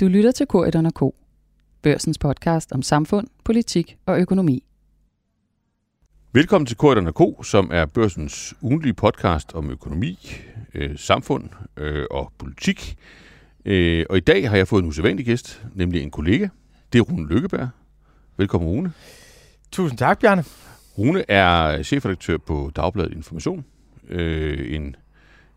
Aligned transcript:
Du 0.00 0.08
lytter 0.08 0.32
til 0.32 0.46
K1 0.54 0.90
K. 0.90 1.14
Børsens 1.82 2.18
podcast 2.18 2.72
om 2.72 2.82
samfund, 2.82 3.26
politik 3.44 3.96
og 4.06 4.20
økonomi. 4.20 4.64
Velkommen 6.32 6.66
til 6.66 6.76
K1 6.82 7.10
K, 7.10 7.46
som 7.46 7.70
er 7.72 7.86
børsens 7.86 8.54
ugenlige 8.62 8.94
podcast 8.94 9.54
om 9.54 9.70
økonomi, 9.70 10.18
øh, 10.74 10.98
samfund 10.98 11.48
øh, 11.76 12.06
og 12.10 12.32
politik. 12.38 12.96
Øh, 13.64 14.06
og 14.10 14.16
i 14.16 14.20
dag 14.20 14.50
har 14.50 14.56
jeg 14.56 14.68
fået 14.68 14.82
en 14.82 14.88
usædvanlig 14.88 15.26
gæst, 15.26 15.62
nemlig 15.74 16.02
en 16.02 16.10
kollega. 16.10 16.48
Det 16.92 16.98
er 16.98 17.02
Rune 17.02 17.28
Lykkeberg. 17.28 17.68
Velkommen, 18.36 18.70
Rune. 18.70 18.92
Tusind 19.72 19.98
tak, 19.98 20.20
Bjarne. 20.20 20.44
Rune 20.98 21.30
er 21.30 21.82
chefredaktør 21.82 22.36
på 22.36 22.70
Dagbladet 22.76 23.12
Information. 23.12 23.64
Øh, 24.08 24.74
en 24.74 24.96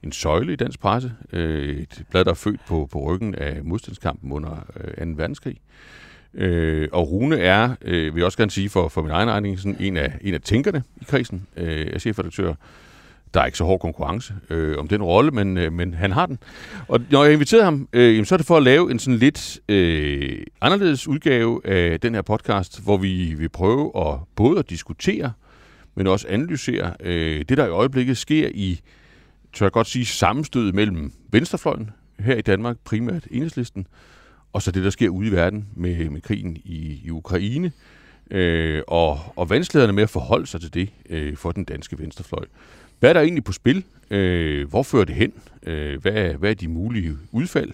en 0.03 0.11
søjle 0.11 0.53
i 0.53 0.55
dansk 0.55 0.79
presse. 0.79 1.13
Øh, 1.33 1.75
et 1.75 2.03
blad, 2.09 2.25
der 2.25 2.31
er 2.31 2.35
født 2.35 2.65
på, 2.67 2.87
på 2.91 2.99
ryggen 2.99 3.35
af 3.35 3.63
modstandskampen 3.63 4.31
under 4.31 4.65
øh, 4.97 5.07
2. 5.07 5.13
verdenskrig. 5.17 5.57
Øh, 6.33 6.89
og 6.91 7.11
Rune 7.11 7.39
er, 7.39 7.75
øh, 7.81 8.15
vil 8.15 8.19
jeg 8.19 8.25
også 8.25 8.37
gerne 8.37 8.51
sige 8.51 8.69
for, 8.69 8.87
for 8.87 9.01
min 9.01 9.11
egen 9.11 9.29
regning, 9.29 9.59
sådan 9.59 9.77
en 9.79 9.97
af, 9.97 10.13
en 10.21 10.33
af 10.33 10.41
tænkerne 10.41 10.83
i 11.01 11.03
krisen 11.03 11.47
øh, 11.57 11.87
af 11.93 12.01
chefredaktører. 12.01 12.55
Der 13.33 13.41
er 13.41 13.45
ikke 13.45 13.57
så 13.57 13.63
hård 13.63 13.79
konkurrence 13.79 14.33
øh, 14.49 14.77
om 14.77 14.87
den 14.87 15.03
rolle, 15.03 15.31
men, 15.31 15.57
øh, 15.57 15.73
men 15.73 15.93
han 15.93 16.11
har 16.11 16.25
den. 16.25 16.39
Og 16.87 16.99
når 17.09 17.23
jeg 17.23 17.33
inviterede 17.33 17.63
ham, 17.63 17.87
øh, 17.93 18.25
så 18.25 18.35
er 18.35 18.37
det 18.37 18.47
for 18.47 18.57
at 18.57 18.63
lave 18.63 18.91
en 18.91 18.99
sådan 18.99 19.17
lidt 19.17 19.59
øh, 19.69 20.43
anderledes 20.61 21.07
udgave 21.07 21.67
af 21.67 21.99
den 21.99 22.15
her 22.15 22.21
podcast, 22.21 22.83
hvor 22.83 22.97
vi 22.97 23.33
vil 23.37 23.49
prøve 23.49 23.91
at 23.95 24.17
både 24.35 24.59
at 24.59 24.69
diskutere, 24.69 25.31
men 25.95 26.07
også 26.07 26.27
analysere 26.29 26.93
øh, 26.99 27.45
det, 27.49 27.57
der 27.57 27.65
i 27.65 27.69
øjeblikket 27.69 28.17
sker 28.17 28.49
i 28.53 28.81
tør 29.53 29.65
jeg 29.65 29.71
godt 29.71 29.87
sige, 29.87 30.05
sammenstød 30.05 30.71
mellem 30.71 31.13
venstrefløjen 31.31 31.89
her 32.19 32.35
i 32.35 32.41
Danmark, 32.41 32.77
primært 32.83 33.27
enhedslisten, 33.31 33.87
og 34.53 34.61
så 34.61 34.71
det, 34.71 34.83
der 34.83 34.89
sker 34.89 35.09
ude 35.09 35.27
i 35.27 35.31
verden 35.31 35.67
med, 35.75 36.09
med 36.09 36.21
krigen 36.21 36.57
i, 36.65 37.01
i 37.03 37.09
Ukraine, 37.09 37.71
øh, 38.31 38.81
og, 38.87 39.19
og 39.35 39.49
vanskelighederne 39.49 39.93
med 39.93 40.03
at 40.03 40.09
forholde 40.09 40.47
sig 40.47 40.61
til 40.61 40.73
det 40.73 40.89
øh, 41.09 41.37
for 41.37 41.51
den 41.51 41.63
danske 41.63 41.99
venstrefløj. 41.99 42.45
Hvad 42.99 43.09
er 43.09 43.13
der 43.13 43.21
egentlig 43.21 43.43
på 43.43 43.51
spil? 43.51 43.83
Øh, 44.09 44.69
hvor 44.69 44.83
fører 44.83 45.05
det 45.05 45.15
hen? 45.15 45.33
Øh, 45.63 46.01
hvad, 46.01 46.13
er, 46.13 46.37
hvad 46.37 46.49
er 46.49 46.53
de 46.53 46.67
mulige 46.67 47.17
udfald? 47.31 47.71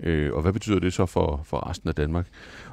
Øh, 0.00 0.32
og 0.32 0.42
hvad 0.42 0.52
betyder 0.52 0.78
det 0.78 0.92
så 0.92 1.06
for, 1.06 1.42
for 1.44 1.70
resten 1.70 1.88
af 1.88 1.94
Danmark? 1.94 2.26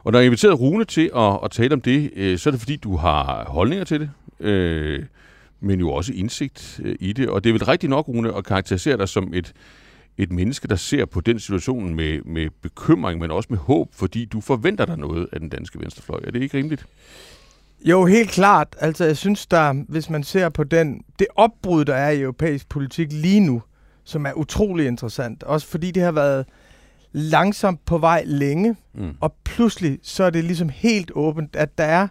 Og 0.03 0.11
når 0.11 0.19
jeg 0.19 0.25
inviterede 0.25 0.55
Rune 0.55 0.85
til 0.85 1.11
at, 1.15 1.39
at 1.43 1.51
tale 1.51 1.73
om 1.73 1.81
det, 1.81 2.11
øh, 2.15 2.37
så 2.37 2.49
er 2.49 2.51
det 2.51 2.61
fordi, 2.61 2.75
du 2.75 2.95
har 2.95 3.45
holdninger 3.49 3.85
til 3.85 3.99
det. 3.99 4.09
Øh, 4.39 5.03
men 5.59 5.79
jo 5.79 5.91
også 5.91 6.13
indsigt 6.13 6.79
øh, 6.83 6.95
i 6.99 7.13
det. 7.13 7.29
Og 7.29 7.43
det 7.43 7.49
er 7.49 7.53
vel 7.53 7.65
rigtigt 7.65 7.89
nok, 7.89 8.07
Rune, 8.07 8.37
at 8.37 8.45
karakterisere 8.45 8.97
dig 8.97 9.09
som 9.09 9.33
et, 9.33 9.53
et 10.17 10.31
menneske, 10.31 10.67
der 10.67 10.75
ser 10.75 11.05
på 11.05 11.21
den 11.21 11.39
situation 11.39 11.95
med, 11.95 12.21
med 12.21 12.49
bekymring, 12.61 13.19
men 13.19 13.31
også 13.31 13.47
med 13.49 13.57
håb, 13.57 13.89
fordi 13.93 14.25
du 14.25 14.41
forventer 14.41 14.85
dig 14.85 14.97
noget 14.97 15.27
af 15.33 15.39
den 15.39 15.49
danske 15.49 15.79
venstrefløj. 15.79 16.19
Er 16.23 16.31
det 16.31 16.41
ikke 16.41 16.57
rimeligt? 16.57 16.85
Jo, 17.85 18.05
helt 18.05 18.29
klart. 18.29 18.75
Altså, 18.79 19.05
jeg 19.05 19.17
synes, 19.17 19.45
der, 19.45 19.73
hvis 19.87 20.09
man 20.09 20.23
ser 20.23 20.49
på 20.49 20.63
den, 20.63 21.01
det 21.19 21.27
opbrud, 21.35 21.85
der 21.85 21.95
er 21.95 22.09
i 22.09 22.21
europæisk 22.21 22.69
politik 22.69 23.07
lige 23.11 23.39
nu, 23.39 23.61
som 24.03 24.25
er 24.25 24.33
utrolig 24.33 24.87
interessant, 24.87 25.43
også 25.43 25.67
fordi 25.67 25.91
det 25.91 26.03
har 26.03 26.11
været 26.11 26.45
langsomt 27.11 27.85
på 27.85 27.97
vej 27.97 28.23
længe, 28.25 28.75
mm. 28.93 29.17
og 29.19 29.35
pludselig 29.43 29.99
så 30.03 30.23
er 30.23 30.29
det 30.29 30.43
ligesom 30.43 30.69
helt 30.69 31.11
åbent, 31.15 31.55
at 31.55 31.77
der 31.77 31.83
er 31.83 32.07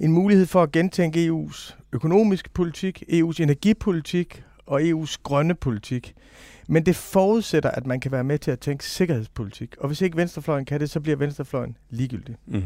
en 0.00 0.12
mulighed 0.12 0.46
for 0.46 0.62
at 0.62 0.72
gentænke 0.72 1.28
EU's 1.28 1.74
økonomiske 1.92 2.50
politik, 2.50 3.02
EU's 3.08 3.42
energipolitik 3.42 4.42
og 4.66 4.80
EU's 4.80 5.16
grønne 5.22 5.54
politik. 5.54 6.14
Men 6.68 6.86
det 6.86 6.96
forudsætter, 6.96 7.70
at 7.70 7.86
man 7.86 8.00
kan 8.00 8.12
være 8.12 8.24
med 8.24 8.38
til 8.38 8.50
at 8.50 8.60
tænke 8.60 8.84
sikkerhedspolitik. 8.84 9.74
Og 9.80 9.86
hvis 9.86 10.00
ikke 10.00 10.16
venstrefløjen 10.16 10.64
kan 10.64 10.80
det, 10.80 10.90
så 10.90 11.00
bliver 11.00 11.16
venstrefløjen 11.16 11.76
ligegyldig. 11.90 12.36
Mm. 12.46 12.62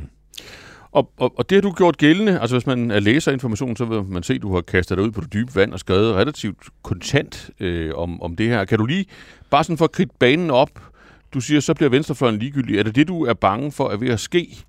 Og, 0.92 1.12
og, 1.16 1.38
og 1.38 1.50
det 1.50 1.56
har 1.56 1.62
du 1.62 1.72
gjort 1.72 1.96
gældende, 1.96 2.40
altså 2.40 2.56
hvis 2.56 2.66
man 2.66 2.88
læser 2.88 3.32
information, 3.32 3.76
så 3.76 3.84
vil 3.84 4.04
man 4.04 4.22
se, 4.22 4.34
at 4.34 4.42
du 4.42 4.54
har 4.54 4.60
kastet 4.60 4.98
dig 4.98 5.04
ud 5.04 5.10
på 5.10 5.20
det 5.20 5.32
dybe 5.32 5.54
vand 5.54 5.72
og 5.72 5.80
skrevet 5.80 6.14
relativt 6.14 6.58
kontant 6.82 7.50
øh, 7.60 7.94
om, 7.94 8.22
om 8.22 8.36
det 8.36 8.48
her. 8.48 8.64
Kan 8.64 8.78
du 8.78 8.86
lige, 8.86 9.06
bare 9.50 9.64
sådan 9.64 9.78
for 9.78 9.84
at 9.84 9.92
kridte 9.92 10.14
banen 10.18 10.50
op, 10.50 10.70
du 11.34 11.40
siger, 11.40 11.60
så 11.60 11.74
bliver 11.74 11.90
venstrefløjen 11.90 12.38
ligegyldig. 12.38 12.78
Er 12.78 12.82
det 12.82 12.94
det, 12.94 13.08
du 13.08 13.24
er 13.24 13.34
bange 13.34 13.72
for, 13.72 13.88
at 13.88 14.00
ved 14.00 14.08
at 14.08 14.20
ske 14.20 14.64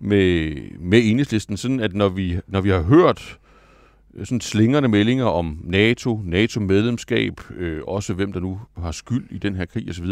med, 0.00 0.54
med 0.78 1.00
enhedslisten, 1.04 1.56
sådan 1.56 1.80
at 1.80 1.94
når 1.94 2.08
vi, 2.08 2.40
når 2.46 2.60
vi 2.60 2.68
har 2.68 2.82
hørt 2.82 3.38
øh, 4.14 4.26
sådan 4.26 4.40
slingerne 4.40 4.88
meldinger 4.88 5.24
om 5.24 5.60
NATO, 5.64 6.20
NATO-medlemskab, 6.24 7.40
øh, 7.56 7.82
også 7.86 8.14
hvem 8.14 8.32
der 8.32 8.40
nu 8.40 8.60
har 8.78 8.92
skyld 8.92 9.26
i 9.30 9.38
den 9.38 9.56
her 9.56 9.64
krig 9.64 9.90
osv., 9.90 10.06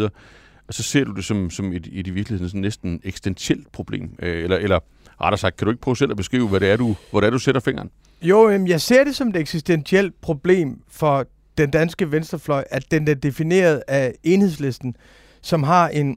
og 0.68 0.74
så 0.74 0.82
ser 0.82 1.04
du 1.04 1.12
det 1.12 1.24
som, 1.24 1.50
som 1.50 1.72
et, 1.72 1.88
et 1.92 2.06
i 2.06 2.10
virkeligheden 2.10 2.48
sådan 2.48 2.60
næsten 2.60 3.00
eksistentielt 3.04 3.72
problem. 3.72 4.10
Øh, 4.18 4.42
eller, 4.42 4.56
eller 4.56 4.78
rettere 5.20 5.38
sagt, 5.38 5.56
kan 5.56 5.64
du 5.64 5.70
ikke 5.70 5.80
prøve 5.80 5.96
selv 5.96 6.10
at 6.10 6.16
beskrive, 6.16 6.48
hvad 6.48 6.60
det 6.60 6.70
er, 6.70 6.76
du, 6.76 6.96
hvor 7.10 7.20
det 7.20 7.26
er, 7.26 7.30
du 7.30 7.38
sætter 7.38 7.60
fingeren? 7.60 7.90
Jo, 8.22 8.50
jeg 8.50 8.80
ser 8.80 9.04
det 9.04 9.16
som 9.16 9.28
et 9.28 9.36
eksistentielt 9.36 10.20
problem 10.20 10.80
for 10.88 11.26
den 11.58 11.70
danske 11.70 12.12
venstrefløj, 12.12 12.64
at 12.70 12.90
den 12.90 13.08
er 13.08 13.14
defineret 13.14 13.82
af 13.88 14.14
enhedslisten, 14.24 14.96
som 15.42 15.62
har 15.62 15.88
en 15.88 16.16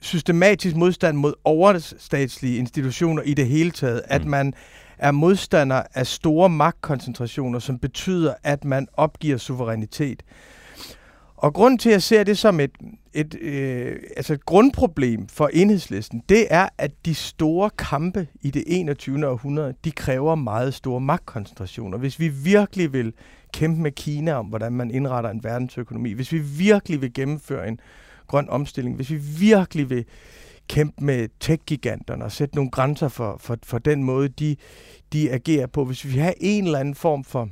systematisk 0.00 0.76
modstand 0.76 1.16
mod 1.16 1.34
overstatslige 1.44 2.58
institutioner 2.58 3.22
i 3.22 3.34
det 3.34 3.46
hele 3.46 3.70
taget. 3.70 4.02
Mm. 4.06 4.14
At 4.14 4.24
man 4.24 4.54
er 4.98 5.10
modstander 5.10 5.82
af 5.94 6.06
store 6.06 6.48
magtkoncentrationer, 6.48 7.58
som 7.58 7.78
betyder, 7.78 8.34
at 8.42 8.64
man 8.64 8.88
opgiver 8.96 9.36
suverænitet. 9.36 10.22
Og 11.36 11.54
grund 11.54 11.78
til, 11.78 11.88
at 11.88 11.92
jeg 11.92 12.02
ser 12.02 12.24
det 12.24 12.38
som 12.38 12.60
et, 12.60 12.70
et, 13.12 13.34
øh, 13.40 13.96
altså 14.16 14.32
et 14.32 14.46
grundproblem 14.46 15.28
for 15.28 15.50
enhedslisten, 15.52 16.22
det 16.28 16.46
er, 16.50 16.68
at 16.78 16.90
de 17.04 17.14
store 17.14 17.70
kampe 17.78 18.26
i 18.42 18.50
det 18.50 18.64
21. 18.66 19.28
århundrede, 19.28 19.74
de 19.84 19.90
kræver 19.90 20.34
meget 20.34 20.74
store 20.74 21.00
magtkoncentrationer. 21.00 21.98
Hvis 21.98 22.20
vi 22.20 22.28
virkelig 22.28 22.92
vil 22.92 23.12
kæmpe 23.52 23.80
med 23.80 23.92
Kina 23.92 24.32
om, 24.32 24.46
hvordan 24.46 24.72
man 24.72 24.90
indretter 24.90 25.30
en 25.30 25.44
verdensøkonomi, 25.44 26.12
hvis 26.12 26.32
vi 26.32 26.38
virkelig 26.38 27.00
vil 27.00 27.12
gennemføre 27.14 27.68
en 27.68 27.80
grøn 28.30 28.48
omstilling, 28.48 28.96
hvis 28.96 29.10
vi 29.10 29.16
virkelig 29.16 29.90
vil 29.90 30.04
kæmpe 30.68 31.04
med 31.04 31.28
tech-giganterne 31.40 32.24
og 32.24 32.32
sætte 32.32 32.54
nogle 32.54 32.70
grænser 32.70 33.08
for, 33.08 33.36
for, 33.40 33.58
for 33.62 33.78
den 33.78 34.04
måde, 34.04 34.28
de, 34.28 34.56
de 35.12 35.30
agerer 35.30 35.66
på. 35.66 35.84
Hvis 35.84 36.06
vi 36.06 36.18
har 36.18 36.34
en 36.40 36.64
eller 36.64 36.78
anden 36.78 36.94
form 36.94 37.24
for 37.24 37.48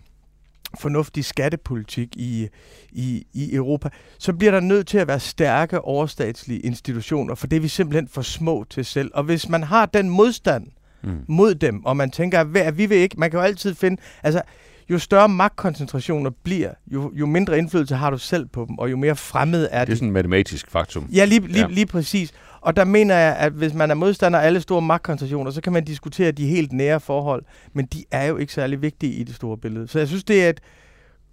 fornuftig 0.78 1.24
skattepolitik 1.24 2.16
i, 2.16 2.48
i, 2.92 3.26
i 3.32 3.54
Europa, 3.54 3.88
så 4.18 4.32
bliver 4.32 4.50
der 4.50 4.60
nødt 4.60 4.86
til 4.86 4.98
at 4.98 5.08
være 5.08 5.20
stærke 5.20 5.80
overstatslige 5.80 6.60
institutioner, 6.60 7.34
for 7.34 7.46
det 7.46 7.56
er 7.56 7.60
vi 7.60 7.68
simpelthen 7.68 8.08
for 8.08 8.22
små 8.22 8.64
til 8.70 8.84
selv. 8.84 9.10
Og 9.14 9.24
hvis 9.24 9.48
man 9.48 9.62
har 9.62 9.86
den 9.86 10.10
modstand 10.10 10.66
mm. 11.02 11.24
mod 11.28 11.54
dem, 11.54 11.84
og 11.84 11.96
man 11.96 12.10
tænker, 12.10 12.40
at 12.54 12.78
vi 12.78 12.86
vil 12.86 12.98
ikke, 12.98 13.20
man 13.20 13.30
kan 13.30 13.38
jo 13.38 13.44
altid 13.44 13.74
finde, 13.74 14.02
altså 14.22 14.42
jo 14.90 14.98
større 14.98 15.28
magtkoncentrationer 15.28 16.30
bliver, 16.42 16.70
jo, 16.86 17.12
jo 17.14 17.26
mindre 17.26 17.58
indflydelse 17.58 17.94
har 17.94 18.10
du 18.10 18.18
selv 18.18 18.46
på 18.46 18.64
dem, 18.68 18.78
og 18.78 18.90
jo 18.90 18.96
mere 18.96 19.16
fremmed 19.16 19.68
er 19.70 19.78
det. 19.78 19.86
Det 19.86 19.92
er 19.92 19.96
sådan 19.96 20.08
et 20.08 20.12
matematisk 20.12 20.70
faktum. 20.70 21.08
Ja, 21.12 21.24
lige, 21.24 21.40
lige, 21.40 21.60
ja. 21.60 21.66
lige 21.66 21.86
præcis. 21.86 22.32
Og 22.60 22.76
der 22.76 22.84
mener 22.84 23.14
jeg, 23.14 23.36
at 23.36 23.52
hvis 23.52 23.74
man 23.74 23.90
er 23.90 23.94
modstander 23.94 24.38
af 24.38 24.46
alle 24.46 24.60
store 24.60 24.82
magtkoncentrationer, 24.82 25.50
så 25.50 25.60
kan 25.60 25.72
man 25.72 25.84
diskutere 25.84 26.32
de 26.32 26.46
helt 26.46 26.72
nære 26.72 27.00
forhold, 27.00 27.44
men 27.72 27.86
de 27.86 28.04
er 28.10 28.26
jo 28.26 28.36
ikke 28.36 28.52
særlig 28.52 28.82
vigtige 28.82 29.12
i 29.12 29.22
det 29.22 29.34
store 29.34 29.58
billede. 29.58 29.88
Så 29.88 29.98
jeg 29.98 30.08
synes, 30.08 30.24
det 30.24 30.44
er 30.44 30.48
et 30.48 30.60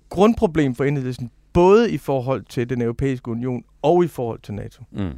grundproblem 0.10 0.76
for 0.76 0.84
enhedslisten, 0.84 1.32
både 1.54 1.92
i 1.92 1.98
forhold 1.98 2.44
til 2.50 2.70
den 2.70 2.82
europæiske 2.82 3.32
union 3.32 3.64
og 3.82 4.04
i 4.04 4.08
forhold 4.08 4.40
til 4.44 4.54
NATO. 4.54 4.84
Mm. 4.92 5.12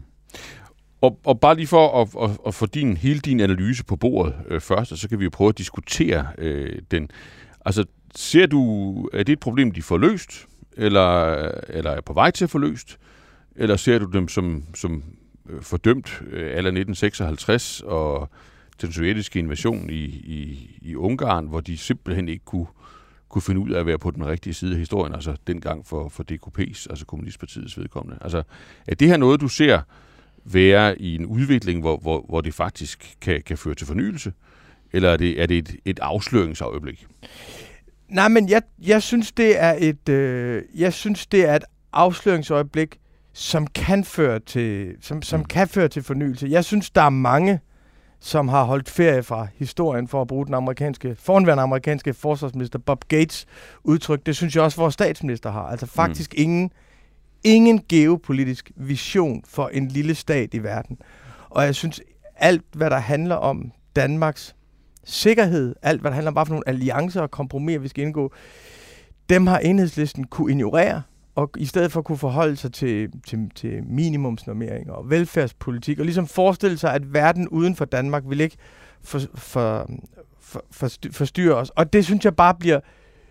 Og, 1.01 1.19
og 1.25 1.39
bare 1.39 1.55
lige 1.55 1.67
for 1.67 2.01
at, 2.01 2.29
at, 2.29 2.37
at 2.47 2.53
få 2.53 2.65
din, 2.65 2.97
hele 2.97 3.19
din 3.19 3.39
analyse 3.39 3.85
på 3.85 3.95
bordet 3.95 4.33
øh, 4.47 4.61
først, 4.61 4.97
så 4.97 5.09
kan 5.09 5.19
vi 5.19 5.23
jo 5.23 5.29
prøve 5.33 5.49
at 5.49 5.57
diskutere 5.57 6.27
øh, 6.37 6.81
den. 6.91 7.09
Altså, 7.65 7.85
ser 8.15 8.45
du, 8.45 9.09
er 9.13 9.23
det 9.23 9.33
et 9.33 9.39
problem, 9.39 9.71
de 9.71 9.81
får 9.81 9.97
løst, 9.97 10.47
eller, 10.77 11.33
eller 11.69 11.91
er 11.91 12.01
på 12.01 12.13
vej 12.13 12.31
til 12.31 12.43
at 12.43 12.49
få 12.49 12.57
løst, 12.57 12.97
eller 13.55 13.75
ser 13.75 13.99
du 13.99 14.05
dem 14.05 14.27
som, 14.27 14.63
som 14.75 15.03
øh, 15.49 15.61
fordømt 15.61 16.21
øh, 16.31 16.41
aller 16.41 16.71
1956 16.71 17.81
og 17.85 18.29
den 18.81 18.91
sovjetiske 18.91 19.39
invasion 19.39 19.89
i, 19.89 20.03
i, 20.05 20.69
i 20.81 20.95
Ungarn, 20.95 21.47
hvor 21.47 21.59
de 21.59 21.77
simpelthen 21.77 22.29
ikke 22.29 22.45
kunne, 22.45 22.67
kunne 23.29 23.41
finde 23.41 23.61
ud 23.61 23.69
af 23.69 23.79
at 23.79 23.85
være 23.85 23.99
på 23.99 24.11
den 24.11 24.25
rigtige 24.25 24.53
side 24.53 24.71
af 24.71 24.79
historien, 24.79 25.13
altså 25.13 25.35
dengang 25.47 25.87
for, 25.87 26.09
for 26.09 26.23
DKP's, 26.31 26.85
altså 26.89 27.05
Kommunistpartiets 27.05 27.77
vedkommende. 27.79 28.19
Altså, 28.21 28.43
er 28.87 28.95
det 28.95 29.07
her 29.07 29.17
noget, 29.17 29.41
du 29.41 29.47
ser 29.47 29.81
være 30.45 31.01
i 31.01 31.15
en 31.15 31.25
udvikling, 31.25 31.81
hvor, 31.81 31.97
hvor, 31.97 32.25
hvor 32.29 32.41
det 32.41 32.53
faktisk 32.53 33.15
kan, 33.21 33.41
kan 33.45 33.57
føre 33.57 33.75
til 33.75 33.87
fornyelse, 33.87 34.33
eller 34.93 35.09
er 35.09 35.17
det, 35.17 35.41
er 35.41 35.45
det 35.45 35.57
et, 35.57 35.75
et 35.85 35.99
afsløringsøjeblik? 35.99 37.07
Nej, 38.09 38.27
men 38.27 38.49
jeg, 38.49 38.61
jeg 38.81 39.01
synes, 39.01 39.31
det 39.31 39.61
er 39.61 39.75
et, 39.77 40.09
øh, 40.09 40.63
jeg 40.75 40.93
synes, 40.93 41.27
det 41.27 41.49
er 41.49 41.55
et 41.55 41.63
afsløringsøjeblik, 41.93 42.99
som 43.33 43.67
kan 43.67 44.03
føre 44.03 44.39
til, 44.39 44.95
som, 45.01 45.21
som 45.21 45.39
mm. 45.39 45.45
kan 45.45 45.67
føre 45.67 45.87
til 45.87 46.03
fornyelse. 46.03 46.47
Jeg 46.49 46.65
synes, 46.65 46.89
der 46.89 47.01
er 47.01 47.09
mange, 47.09 47.59
som 48.19 48.47
har 48.47 48.63
holdt 48.63 48.89
ferie 48.89 49.23
fra 49.23 49.47
historien 49.55 50.07
for 50.07 50.21
at 50.21 50.27
bruge 50.27 50.45
den 50.45 50.53
amerikanske, 50.53 51.15
foranværende 51.19 51.63
amerikanske 51.63 52.13
forsvarsminister 52.13 52.79
Bob 52.79 53.05
Gates 53.07 53.45
udtryk. 53.83 54.25
Det 54.25 54.35
synes 54.35 54.55
jeg 54.55 54.63
også, 54.63 54.77
vores 54.77 54.93
statsminister 54.93 55.51
har. 55.51 55.63
Altså 55.63 55.85
faktisk 55.85 56.33
mm. 56.37 56.41
ingen, 56.41 56.71
ingen 57.43 57.81
geopolitisk 57.89 58.71
vision 58.75 59.43
for 59.47 59.67
en 59.67 59.87
lille 59.87 60.15
stat 60.15 60.53
i 60.53 60.63
verden. 60.63 60.97
Og 61.49 61.63
jeg 61.63 61.75
synes, 61.75 62.01
alt 62.35 62.65
hvad 62.73 62.89
der 62.89 62.99
handler 62.99 63.35
om 63.35 63.71
Danmarks 63.95 64.55
sikkerhed, 65.07 65.75
alt 65.81 66.01
hvad 66.01 66.11
der 66.11 66.15
handler 66.15 66.31
om, 66.31 66.33
hvad 66.33 66.45
for 66.45 66.53
nogle 66.53 66.69
alliancer 66.69 67.21
og 67.21 67.31
kompromiser, 67.31 67.79
vi 67.79 67.87
skal 67.87 68.03
indgå, 68.03 68.31
dem 69.29 69.47
har 69.47 69.59
enhedslisten 69.59 70.23
kunne 70.23 70.51
ignorere, 70.51 71.01
og 71.35 71.49
i 71.57 71.65
stedet 71.65 71.91
for 71.91 72.01
kunne 72.01 72.17
forholde 72.17 72.55
sig 72.55 72.73
til, 72.73 73.09
til, 73.27 73.51
til 73.55 73.83
minimumsnormeringer 73.83 74.93
og 74.93 75.09
velfærdspolitik, 75.09 75.99
og 75.99 76.05
ligesom 76.05 76.27
forestille 76.27 76.77
sig, 76.77 76.93
at 76.93 77.13
verden 77.13 77.47
uden 77.47 77.75
for 77.75 77.85
Danmark 77.85 78.23
vil 78.27 78.41
ikke 78.41 78.57
for, 79.01 79.19
for, 79.35 79.89
for, 80.39 80.63
for, 80.71 80.89
forstyrre 81.11 81.55
os. 81.55 81.69
Og 81.69 81.93
det 81.93 82.05
synes 82.05 82.25
jeg 82.25 82.35
bare 82.35 82.55
bliver 82.55 82.79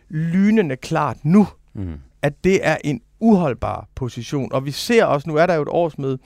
lynende 0.09 0.77
klart 0.77 1.25
nu, 1.25 1.47
mm. 1.75 1.95
at 2.23 2.45
det 2.45 2.67
er 2.67 2.77
en 2.85 3.01
uholdbar 3.21 3.89
position. 3.95 4.53
Og 4.53 4.65
vi 4.65 4.71
ser 4.71 5.05
også, 5.05 5.29
nu 5.31 5.37
er 5.37 5.47
der 5.47 5.55
jo 5.55 5.63
et 5.63 5.69
årsmøde 5.69 6.19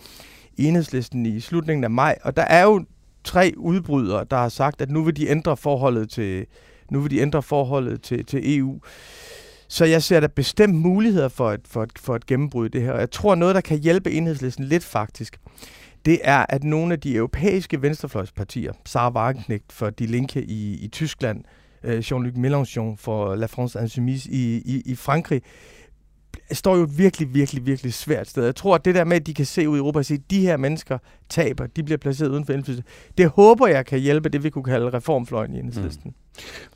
i 0.56 0.64
enhedslisten 0.64 1.26
i 1.26 1.40
slutningen 1.40 1.84
af 1.84 1.90
maj, 1.90 2.18
og 2.22 2.36
der 2.36 2.42
er 2.42 2.62
jo 2.62 2.84
tre 3.24 3.52
udbrydere, 3.56 4.24
der 4.30 4.36
har 4.36 4.48
sagt, 4.48 4.80
at 4.80 4.90
nu 4.90 5.04
vil 5.04 5.16
de 5.16 5.28
ændre 5.28 5.56
forholdet 5.56 6.10
til, 6.10 6.46
nu 6.90 7.00
vil 7.00 7.10
de 7.10 7.18
ændre 7.18 7.42
forholdet 7.42 8.02
til, 8.02 8.26
til 8.26 8.58
EU. 8.58 8.80
Så 9.68 9.84
jeg 9.84 10.02
ser 10.02 10.20
der 10.20 10.28
bestemt 10.28 10.74
muligheder 10.74 11.28
for 11.28 11.52
et, 11.52 11.60
for, 11.64 11.82
et, 11.82 11.90
for 11.98 12.16
et 12.16 12.26
gennembrud 12.26 12.66
i 12.66 12.68
det 12.68 12.82
her. 12.82 12.92
Og 12.92 13.00
jeg 13.00 13.10
tror, 13.10 13.34
noget, 13.34 13.54
der 13.54 13.60
kan 13.60 13.78
hjælpe 13.78 14.10
enhedslisten 14.10 14.64
lidt 14.64 14.84
faktisk, 14.84 15.40
det 16.04 16.18
er, 16.22 16.46
at 16.48 16.64
nogle 16.64 16.92
af 16.92 17.00
de 17.00 17.14
europæiske 17.14 17.82
venstrefløjspartier, 17.82 18.72
Sarah 18.86 19.12
Wagenknecht 19.12 19.72
for 19.72 19.90
De 19.90 20.06
Linke 20.06 20.42
i, 20.42 20.84
i 20.84 20.88
Tyskland, 20.88 21.44
øh, 21.84 21.98
Jean-Luc 21.98 22.36
Mélenchon 22.36 22.96
for 22.96 23.34
La 23.34 23.46
France 23.46 23.80
Insoumise 23.80 24.30
i, 24.30 24.56
i, 24.56 24.82
i 24.86 24.94
Frankrig, 24.94 25.42
står 26.52 26.76
jo 26.76 26.88
virkelig, 26.96 27.34
virkelig, 27.34 27.66
virkelig 27.66 27.94
svært 27.94 28.28
sted. 28.28 28.44
Jeg 28.44 28.56
tror, 28.56 28.74
at 28.74 28.84
det 28.84 28.94
der 28.94 29.04
med, 29.04 29.16
at 29.16 29.26
de 29.26 29.34
kan 29.34 29.46
se 29.46 29.68
ud 29.68 29.76
i 29.76 29.78
Europa 29.78 29.98
og 29.98 30.04
sige, 30.04 30.18
at 30.18 30.30
de 30.30 30.40
her 30.40 30.56
mennesker 30.56 30.98
taber, 31.28 31.66
de 31.66 31.82
bliver 31.82 31.98
placeret 31.98 32.30
uden 32.30 32.46
for 32.46 32.52
indflydelse, 32.52 32.84
det 33.18 33.28
håber 33.28 33.66
jeg 33.66 33.86
kan 33.86 33.98
hjælpe 33.98 34.28
det, 34.28 34.44
vi 34.44 34.50
kunne 34.50 34.64
kalde 34.64 34.90
reformfløjen 34.90 35.54
i 35.54 35.58
enhedslisten. 35.58 36.14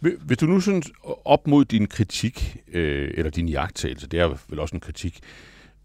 Mm. 0.01 0.11
Hvis 0.25 0.39
du 0.39 0.47
nu 0.47 0.61
synes 0.61 0.91
op 1.25 1.47
mod 1.47 1.65
din 1.65 1.87
kritik, 1.87 2.57
øh, 2.73 3.11
eller 3.15 3.31
din 3.31 3.49
jagttagelse, 3.49 4.07
det 4.07 4.21
er 4.21 4.37
vel 4.49 4.59
også 4.59 4.77
en 4.77 4.81
kritik, 4.81 5.21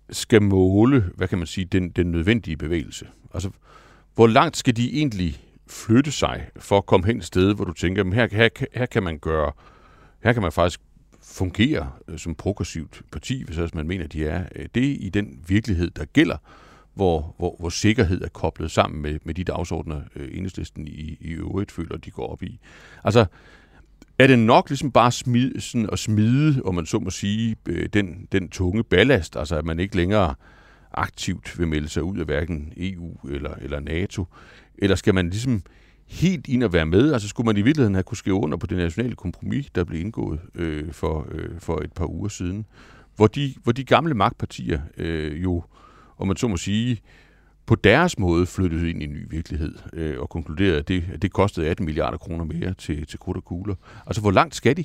skal 0.09 0.41
måle, 0.41 1.05
hvad 1.15 1.27
kan 1.27 1.37
man 1.37 1.47
sige, 1.47 1.65
den, 1.65 1.89
den 1.89 2.11
nødvendige 2.11 2.57
bevægelse. 2.57 3.07
Altså, 3.33 3.49
hvor 4.15 4.27
langt 4.27 4.57
skal 4.57 4.75
de 4.75 4.97
egentlig 4.97 5.41
flytte 5.67 6.11
sig 6.11 6.47
for 6.57 6.77
at 6.77 6.85
komme 6.85 7.07
hen 7.07 7.17
et 7.17 7.25
sted, 7.25 7.55
hvor 7.55 7.65
du 7.65 7.73
tænker, 7.73 8.13
her, 8.13 8.27
her, 8.31 8.49
her 8.73 8.85
kan 8.85 9.03
man 9.03 9.17
gøre, 9.17 9.51
her 10.23 10.33
kan 10.33 10.41
man 10.41 10.51
faktisk 10.51 10.81
fungerer 11.29 12.01
øh, 12.07 12.19
som 12.19 12.35
progressivt 12.35 13.01
parti, 13.11 13.43
hvis 13.43 13.57
også 13.57 13.77
man 13.77 13.87
mener, 13.87 14.07
de 14.07 14.25
er. 14.25 14.43
Øh, 14.55 14.63
det 14.63 14.75
det 14.75 14.97
i 14.99 15.09
den 15.13 15.43
virkelighed, 15.47 15.89
der 15.89 16.05
gælder, 16.05 16.37
hvor, 16.93 17.35
hvor, 17.37 17.55
hvor 17.59 17.69
sikkerhed 17.69 18.21
er 18.21 18.29
koblet 18.29 18.71
sammen 18.71 19.01
med, 19.01 19.19
med 19.23 19.33
de 19.33 19.43
dagsordner, 19.43 20.01
øh, 20.15 20.29
enhedslisten 20.31 20.87
i, 20.87 21.17
i 21.21 21.29
øvrigt 21.29 21.71
føler, 21.71 21.97
de 21.97 22.11
går 22.11 22.27
op 22.27 22.43
i. 22.43 22.59
Altså, 23.03 23.25
er 24.19 24.27
det 24.27 24.39
nok 24.39 24.69
ligesom 24.69 24.91
bare 24.91 25.11
smid, 25.11 25.59
sådan 25.59 25.89
at 25.91 25.99
smide, 25.99 26.61
om 26.65 26.75
man 26.75 26.85
så 26.85 26.99
må 26.99 27.09
sige, 27.09 27.55
øh, 27.65 27.89
den, 27.93 28.27
den 28.31 28.49
tunge 28.49 28.83
ballast, 28.83 29.35
altså 29.35 29.55
at 29.55 29.65
man 29.65 29.79
ikke 29.79 29.95
længere 29.95 30.35
aktivt 30.93 31.59
vil 31.59 31.67
melde 31.67 31.89
sig 31.89 32.03
ud 32.03 32.17
af 32.17 32.25
hverken 32.25 32.73
EU 32.77 33.17
eller, 33.29 33.53
eller 33.61 33.79
NATO, 33.79 34.25
eller 34.77 34.95
skal 34.95 35.13
man 35.13 35.29
ligesom 35.29 35.63
helt 36.09 36.47
ind 36.47 36.63
og 36.63 36.73
være 36.73 36.85
med? 36.85 37.13
Altså 37.13 37.27
skulle 37.27 37.45
man 37.45 37.57
i 37.57 37.61
virkeligheden 37.61 37.95
have 37.95 38.03
kunne 38.03 38.17
skrive 38.17 38.35
under 38.35 38.57
på 38.57 38.67
det 38.67 38.77
nationale 38.77 39.15
kompromis, 39.15 39.65
der 39.75 39.83
blev 39.83 40.01
indgået 40.01 40.39
øh, 40.55 40.93
for, 40.93 41.27
øh, 41.31 41.49
for 41.59 41.81
et 41.81 41.93
par 41.93 42.09
uger 42.09 42.29
siden, 42.29 42.65
hvor 43.15 43.27
de, 43.27 43.53
hvor 43.63 43.71
de 43.71 43.83
gamle 43.83 44.13
magtpartier 44.13 44.79
øh, 44.97 45.43
jo, 45.43 45.63
om 46.17 46.27
man 46.27 46.37
så 46.37 46.47
må 46.47 46.57
sige, 46.57 47.01
på 47.65 47.75
deres 47.75 48.19
måde 48.19 48.45
flyttede 48.45 48.89
ind 48.89 49.01
i 49.01 49.05
en 49.05 49.13
ny 49.13 49.25
virkelighed 49.29 49.75
øh, 49.93 50.19
og 50.19 50.29
konkluderede, 50.29 50.77
at 50.77 50.87
det, 50.87 51.03
at 51.13 51.21
det 51.21 51.33
kostede 51.33 51.69
18 51.69 51.85
milliarder 51.85 52.17
kroner 52.17 52.45
mere 52.45 52.73
til, 52.73 53.07
til 53.07 53.19
krudt 53.19 53.37
og 53.37 53.45
kugler. 53.45 53.75
Altså, 54.07 54.21
hvor 54.21 54.31
langt 54.31 54.55
skal 54.55 54.77
de? 54.77 54.83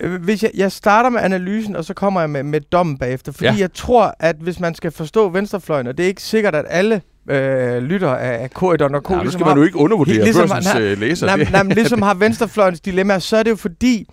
Øh, 0.00 0.22
hvis 0.22 0.42
jeg, 0.42 0.50
jeg 0.54 0.72
starter 0.72 1.10
med 1.10 1.20
analysen, 1.20 1.76
og 1.76 1.84
så 1.84 1.94
kommer 1.94 2.20
jeg 2.20 2.30
med, 2.30 2.42
med 2.42 2.60
dommen 2.60 2.98
bagefter, 2.98 3.32
fordi 3.32 3.48
ja. 3.48 3.56
jeg 3.58 3.72
tror, 3.72 4.14
at 4.18 4.36
hvis 4.36 4.60
man 4.60 4.74
skal 4.74 4.90
forstå 4.90 5.28
venstrefløjen, 5.28 5.86
og 5.86 5.98
det 5.98 6.04
er 6.04 6.08
ikke 6.08 6.22
sikkert, 6.22 6.54
at 6.54 6.64
alle 6.68 7.02
øh, 7.28 7.82
lytter 7.82 8.14
af, 8.14 8.48
Corridon 8.48 8.94
og 8.94 9.02
Co. 9.02 9.14
Ja, 9.14 9.22
ligesom 9.22 9.40
skal 9.40 9.46
man 9.46 9.56
jo 9.56 9.62
ikke 9.62 9.76
undervurdere 9.76 10.24
ligesom, 10.24 10.48
børsens 10.48 10.66
har, 10.66 10.80
øh, 10.80 10.98
læser. 10.98 11.26
Nej, 11.26 11.46
nej, 11.50 11.62
ligesom 11.62 12.02
har 12.02 12.14
venstrefløjens 12.14 12.80
dilemma, 12.80 13.18
så 13.18 13.36
er 13.36 13.42
det 13.42 13.50
jo 13.50 13.56
fordi, 13.56 14.06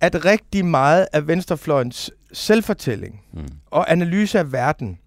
at 0.00 0.24
rigtig 0.24 0.64
meget 0.64 1.06
af 1.12 1.26
venstrefløjens 1.26 2.10
selvfortælling 2.32 3.20
mm. 3.32 3.40
og 3.66 3.92
analyse 3.92 4.38
af 4.38 4.52
verden 4.52 4.98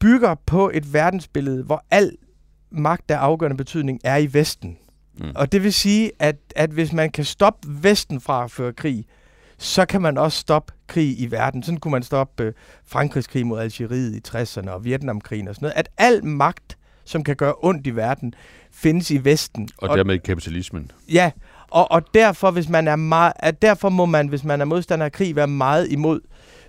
bygger 0.00 0.34
på 0.46 0.70
et 0.74 0.92
verdensbillede, 0.92 1.62
hvor 1.62 1.84
al 1.90 2.12
magt 2.72 3.10
af 3.10 3.16
afgørende 3.16 3.56
betydning 3.56 4.00
er 4.04 4.16
i 4.16 4.34
Vesten. 4.34 4.76
Mm. 5.20 5.30
Og 5.34 5.52
det 5.52 5.62
vil 5.62 5.72
sige, 5.72 6.10
at, 6.18 6.36
at 6.56 6.70
hvis 6.70 6.92
man 6.92 7.10
kan 7.10 7.24
stoppe 7.24 7.68
Vesten 7.82 8.20
fra 8.20 8.44
at 8.44 8.50
føre 8.50 8.72
krig, 8.72 9.04
så 9.60 9.86
kan 9.86 10.02
man 10.02 10.18
også 10.18 10.38
stoppe 10.38 10.72
krig 10.86 11.20
i 11.20 11.30
verden. 11.30 11.62
Sådan 11.62 11.80
kunne 11.80 11.92
man 11.92 12.02
stoppe 12.02 12.44
øh, 12.44 12.52
Frankrigs 12.86 13.26
krig 13.26 13.46
mod 13.46 13.60
Algeriet 13.60 14.14
i 14.14 14.20
60'erne 14.28 14.70
og 14.70 14.84
Vietnamkrigen 14.84 15.48
og 15.48 15.54
sådan 15.54 15.66
noget. 15.66 15.78
At 15.78 15.88
al 15.98 16.24
magt, 16.24 16.78
som 17.04 17.24
kan 17.24 17.36
gøre 17.36 17.54
ondt 17.62 17.86
i 17.86 17.96
verden, 17.96 18.34
findes 18.72 19.10
i 19.10 19.24
Vesten. 19.24 19.68
Og, 19.78 19.88
og 19.88 19.96
dermed 19.96 20.18
kapitalismen. 20.18 20.90
Ja, 21.12 21.30
og, 21.70 21.90
og 21.90 22.02
derfor, 22.14 22.50
hvis 22.50 22.68
man 22.68 22.88
er 22.88 22.96
meget, 22.96 23.32
at 23.36 23.62
derfor 23.62 23.88
må 23.88 24.06
man, 24.06 24.28
hvis 24.28 24.44
man 24.44 24.60
er 24.60 24.64
modstander 24.64 25.04
af 25.04 25.12
krig, 25.12 25.36
være 25.36 25.48
meget 25.48 25.88
imod 25.90 26.20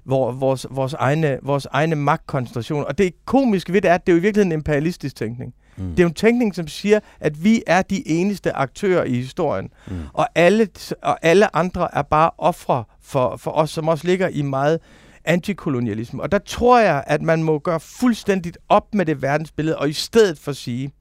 hvor, 0.03 0.31
vores, 0.31 0.67
vores, 0.69 0.93
egne, 0.93 1.39
vores 1.43 1.67
egne 1.71 1.95
magtkoncentration. 1.95 2.85
Og 2.85 2.97
det 2.97 3.25
komiske 3.25 3.73
ved 3.73 3.81
det 3.81 3.89
er, 3.89 3.95
at 3.95 4.07
det 4.07 4.11
er 4.11 4.15
jo 4.15 4.19
i 4.19 4.21
virkeligheden 4.21 4.51
en 4.51 4.59
imperialistisk 4.59 5.15
tænkning. 5.15 5.53
Mm. 5.81 5.89
Det 5.89 5.99
er 5.99 6.03
jo 6.03 6.07
en 6.07 6.13
tænkning, 6.13 6.55
som 6.55 6.67
siger, 6.67 6.99
at 7.19 7.43
vi 7.43 7.63
er 7.67 7.81
de 7.81 8.07
eneste 8.07 8.51
aktører 8.53 9.03
i 9.03 9.15
historien, 9.15 9.69
mm. 9.87 9.93
og, 10.13 10.27
alle, 10.35 10.67
og 11.03 11.17
alle 11.21 11.55
andre 11.55 11.95
er 11.95 12.01
bare 12.01 12.29
ofre 12.37 12.83
for, 13.01 13.37
for 13.37 13.51
os, 13.51 13.69
som 13.69 13.87
også 13.87 14.07
ligger 14.07 14.27
i 14.27 14.41
meget 14.41 14.79
antikolonialisme. 15.25 16.21
Og 16.21 16.31
der 16.31 16.39
tror 16.39 16.79
jeg, 16.79 17.03
at 17.07 17.21
man 17.21 17.43
må 17.43 17.59
gøre 17.59 17.79
fuldstændigt 17.79 18.57
op 18.69 18.93
med 18.93 19.05
det 19.05 19.21
verdensbillede, 19.21 19.77
og 19.77 19.89
i 19.89 19.93
stedet 19.93 20.39
for 20.39 20.51
sige, 20.51 20.91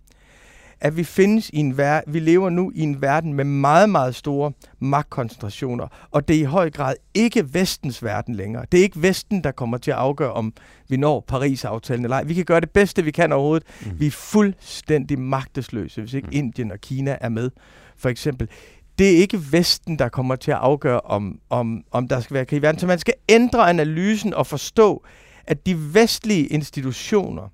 at 0.81 0.97
vi 0.97 1.05
findes 1.05 1.50
i 1.53 1.56
en 1.56 1.73
ver- 1.79 2.03
vi 2.06 2.19
lever 2.19 2.50
nu 2.50 2.73
i 2.75 2.81
en 2.81 3.03
verden 3.03 3.35
med 3.35 3.44
meget, 3.44 3.91
meget 3.91 4.15
store 4.15 4.53
magtkoncentrationer, 4.79 5.87
og 6.11 6.29
det 6.29 6.37
er 6.37 6.41
i 6.41 6.44
høj 6.44 6.71
grad 6.71 6.94
ikke 7.15 7.55
vestens 7.55 8.03
verden 8.03 8.35
længere. 8.35 8.65
Det 8.73 8.79
er 8.79 8.82
ikke 8.85 9.03
vesten, 9.03 9.44
der 9.44 9.50
kommer 9.50 9.79
til 9.79 9.91
at 9.91 9.97
afgøre, 9.97 10.32
om 10.32 10.53
vi 10.88 10.97
når 10.97 11.25
Paris-aftalen 11.29 12.05
eller 12.05 12.17
ej. 12.17 12.25
Vi 12.25 12.35
kan 12.35 12.44
gøre 12.44 12.61
det 12.61 12.71
bedste, 12.71 13.05
vi 13.05 13.11
kan 13.11 13.32
overhovedet. 13.32 13.67
Mm. 13.87 14.00
Vi 14.00 14.06
er 14.06 14.11
fuldstændig 14.11 15.19
magtesløse, 15.19 16.01
hvis 16.01 16.15
ikke 16.15 16.27
mm. 16.27 16.37
Indien 16.37 16.72
og 16.72 16.81
Kina 16.81 17.17
er 17.20 17.29
med, 17.29 17.51
for 17.96 18.08
eksempel 18.08 18.49
det 18.99 19.13
er 19.13 19.17
ikke 19.17 19.53
Vesten, 19.53 19.99
der 19.99 20.08
kommer 20.08 20.37
til 20.37 20.51
at 20.51 20.56
afgøre, 20.56 21.01
om, 21.01 21.39
om, 21.51 21.84
om 21.91 22.08
der 22.08 22.20
skal 22.20 22.34
være 22.34 22.44
krig 22.44 22.56
i 22.56 22.63
verden. 22.63 22.79
Så 22.79 22.87
man 22.87 22.99
skal 22.99 23.15
ændre 23.29 23.69
analysen 23.69 24.34
og 24.34 24.46
forstå, 24.46 25.05
at 25.46 25.67
de 25.67 25.94
vestlige 25.94 26.46
institutioner 26.46 27.53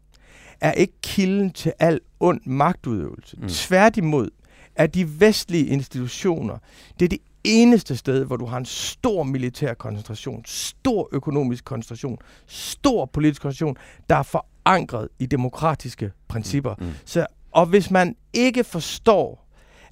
er 0.60 0.72
ikke 0.72 0.94
kilden 1.02 1.50
til 1.50 1.72
al 1.78 2.00
ond 2.20 2.40
magtudøvelse. 2.44 3.36
Mm. 3.40 3.48
Tværtimod 3.48 4.30
er 4.76 4.86
de 4.86 5.20
vestlige 5.20 5.66
institutioner, 5.66 6.58
det 7.00 7.04
er 7.04 7.08
det 7.08 7.18
eneste 7.44 7.96
sted, 7.96 8.24
hvor 8.24 8.36
du 8.36 8.46
har 8.46 8.58
en 8.58 8.64
stor 8.64 9.22
militær 9.22 9.74
koncentration, 9.74 10.42
stor 10.46 11.08
økonomisk 11.12 11.64
koncentration, 11.64 12.18
stor 12.46 13.04
politisk 13.04 13.42
koncentration, 13.42 13.76
der 14.10 14.16
er 14.16 14.22
forankret 14.22 15.08
i 15.18 15.26
demokratiske 15.26 16.12
principper. 16.28 16.74
Mm. 16.78 16.84
Mm. 16.86 16.92
Så, 17.04 17.26
og 17.52 17.66
hvis 17.66 17.90
man 17.90 18.16
ikke 18.32 18.64
forstår, 18.64 19.46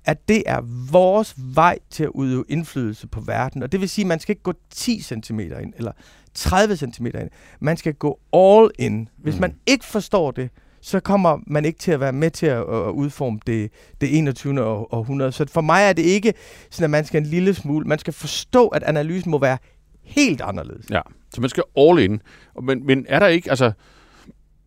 at 0.05 0.29
det 0.29 0.43
er 0.47 0.61
vores 0.91 1.35
vej 1.37 1.79
til 1.91 2.05
at 2.05 2.11
udøve 2.11 2.45
indflydelse 2.49 3.07
på 3.07 3.21
verden, 3.21 3.63
og 3.63 3.73
det 3.73 3.81
vil 3.81 3.89
sige, 3.89 4.03
at 4.03 4.09
man 4.09 4.21
skal 4.21 4.33
ikke 4.33 4.43
gå 4.43 4.53
10 4.71 5.01
cm 5.01 5.41
ind, 5.41 5.73
eller 5.77 5.93
30 6.35 6.77
cm 6.77 7.07
ind. 7.07 7.31
Man 7.61 7.77
skal 7.77 7.95
gå 7.95 8.21
all 8.33 8.71
in. 8.79 9.09
Hvis 9.17 9.35
mm. 9.35 9.41
man 9.41 9.55
ikke 9.67 9.85
forstår 9.85 10.31
det, 10.31 10.51
så 10.81 11.01
kommer 11.01 11.39
man 11.47 11.65
ikke 11.65 11.79
til 11.79 11.93
at 11.93 12.01
være 12.01 12.13
med 12.13 12.31
til 12.31 12.47
at, 12.47 12.59
at 12.59 12.91
udforme 12.91 13.39
det, 13.47 13.71
det 14.01 14.19
21. 14.19 14.65
århundrede. 14.65 15.33
Så 15.33 15.47
for 15.49 15.61
mig 15.61 15.83
er 15.83 15.93
det 15.93 16.03
ikke 16.03 16.35
sådan, 16.71 16.85
at 16.85 16.91
man 16.91 17.05
skal 17.05 17.21
en 17.21 17.27
lille 17.27 17.55
smule. 17.55 17.87
Man 17.87 17.99
skal 17.99 18.13
forstå, 18.13 18.69
at 18.69 18.83
analysen 18.83 19.31
må 19.31 19.39
være 19.39 19.59
helt 20.03 20.41
anderledes. 20.41 20.91
Ja, 20.91 21.01
så 21.35 21.41
man 21.41 21.51
skal 21.51 21.63
all 21.77 21.99
in. 21.99 22.23
Men, 22.63 22.87
men 22.87 23.07
er 23.09 23.19
der 23.19 23.27
ikke, 23.27 23.51
altså, 23.51 23.73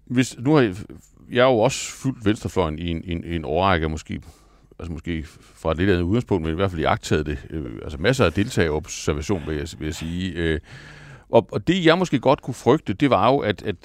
hvis, 0.05 0.35
nu 0.39 0.53
har 0.53 0.61
jeg, 0.61 0.75
jeg 1.31 1.39
er 1.39 1.51
jo 1.51 1.59
også 1.59 1.91
fuldt 1.91 2.25
venstrefløjen 2.25 2.79
i 2.79 2.91
en, 2.91 3.01
en, 3.05 3.23
en 3.23 3.45
årrække, 3.45 3.89
måske 3.89 4.21
altså 4.79 4.91
måske 4.91 5.23
fra 5.41 5.71
et 5.71 5.77
lidt 5.77 5.89
andet 5.89 6.01
udgangspunkt, 6.01 6.43
men 6.43 6.51
i 6.51 6.55
hvert 6.55 6.71
fald 6.71 6.81
i 6.81 6.85
agtaget 6.85 7.25
det. 7.25 7.37
Øh, 7.49 7.65
altså 7.83 7.97
masser 7.97 8.25
af 8.25 8.33
deltagerobservation, 8.33 9.43
vil 9.47 9.55
jeg, 9.55 9.67
vil 9.79 9.85
jeg 9.85 9.95
sige. 9.95 10.33
Øh, 10.33 10.59
og, 11.29 11.47
og 11.51 11.67
det, 11.67 11.85
jeg 11.85 11.97
måske 11.97 12.19
godt 12.19 12.41
kunne 12.41 12.53
frygte, 12.53 12.93
det 12.93 13.09
var 13.09 13.31
jo, 13.31 13.37
at, 13.37 13.63
at 13.63 13.75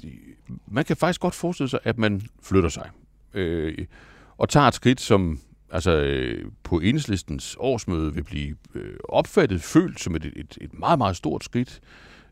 man 0.67 0.85
kan 0.85 0.97
faktisk 0.97 1.21
godt 1.21 1.35
forestille 1.35 1.69
sig, 1.69 1.81
at 1.85 1.99
man 1.99 2.23
flytter 2.43 2.69
sig. 2.69 2.91
Øh, 3.35 3.79
og 4.39 4.49
tager 4.49 4.67
et 4.67 4.75
skridt, 4.75 5.01
som 5.01 5.41
altså, 5.71 5.91
øh, 5.91 6.45
på 6.63 6.81
enhedslistens 6.81 7.57
årsmøde 7.61 8.15
vil 8.15 8.25
blive 8.25 8.57
øh, 8.75 8.97
opfattet, 9.09 9.63
følt 9.63 10.01
som 10.01 10.17
et, 10.17 10.25
et, 10.37 10.59
et 10.61 10.79
meget, 10.79 10.99
meget 10.99 11.17
stort 11.17 11.45
skridt 11.45 11.81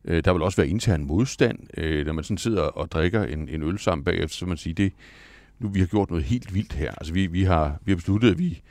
Øh, 0.04 0.24
der 0.24 0.32
vil 0.32 0.42
også 0.42 0.56
være 0.56 0.68
intern 0.68 1.04
modstand, 1.04 1.58
øh, 1.76 2.06
når 2.06 2.12
man 2.12 2.24
sådan 2.24 2.38
sidder 2.38 2.62
og 2.62 2.90
drikker 2.90 3.24
en, 3.24 3.48
en 3.48 3.62
øl 3.62 3.78
sammen 3.78 4.04
bagefter, 4.04 4.36
så 4.36 4.46
man 4.46 4.56
siger, 4.56 4.74
det, 4.74 4.92
nu 5.58 5.68
vi 5.68 5.80
har 5.80 5.86
gjort 5.86 6.10
noget 6.10 6.24
helt 6.24 6.54
vildt 6.54 6.72
her. 6.72 6.90
Altså 6.90 7.12
vi, 7.12 7.26
vi, 7.26 7.42
har, 7.42 7.78
vi 7.84 7.92
har 7.92 7.96
besluttet, 7.96 8.30
at 8.30 8.38
vi, 8.38 8.62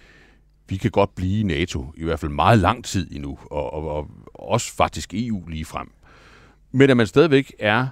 vi 0.68 0.78
kan 0.78 0.92
godt 0.92 1.16
blive 1.16 1.40
i 1.40 1.44
NATO, 1.44 1.94
i 1.98 2.04
hvert 2.04 2.20
fald 2.20 2.32
meget 2.32 2.60
lang 2.60 2.86
tid 2.86 3.12
endnu, 3.12 3.40
og, 3.52 3.74
og, 3.74 3.98
og 3.98 4.10
også 4.34 4.76
faktisk 4.76 5.14
EU 5.14 5.48
lige 5.48 5.66
frem. 5.66 5.92
Men 6.72 6.90
at 6.90 6.98
man 6.98 7.08
stadigvæk 7.08 7.54
er 7.60 7.88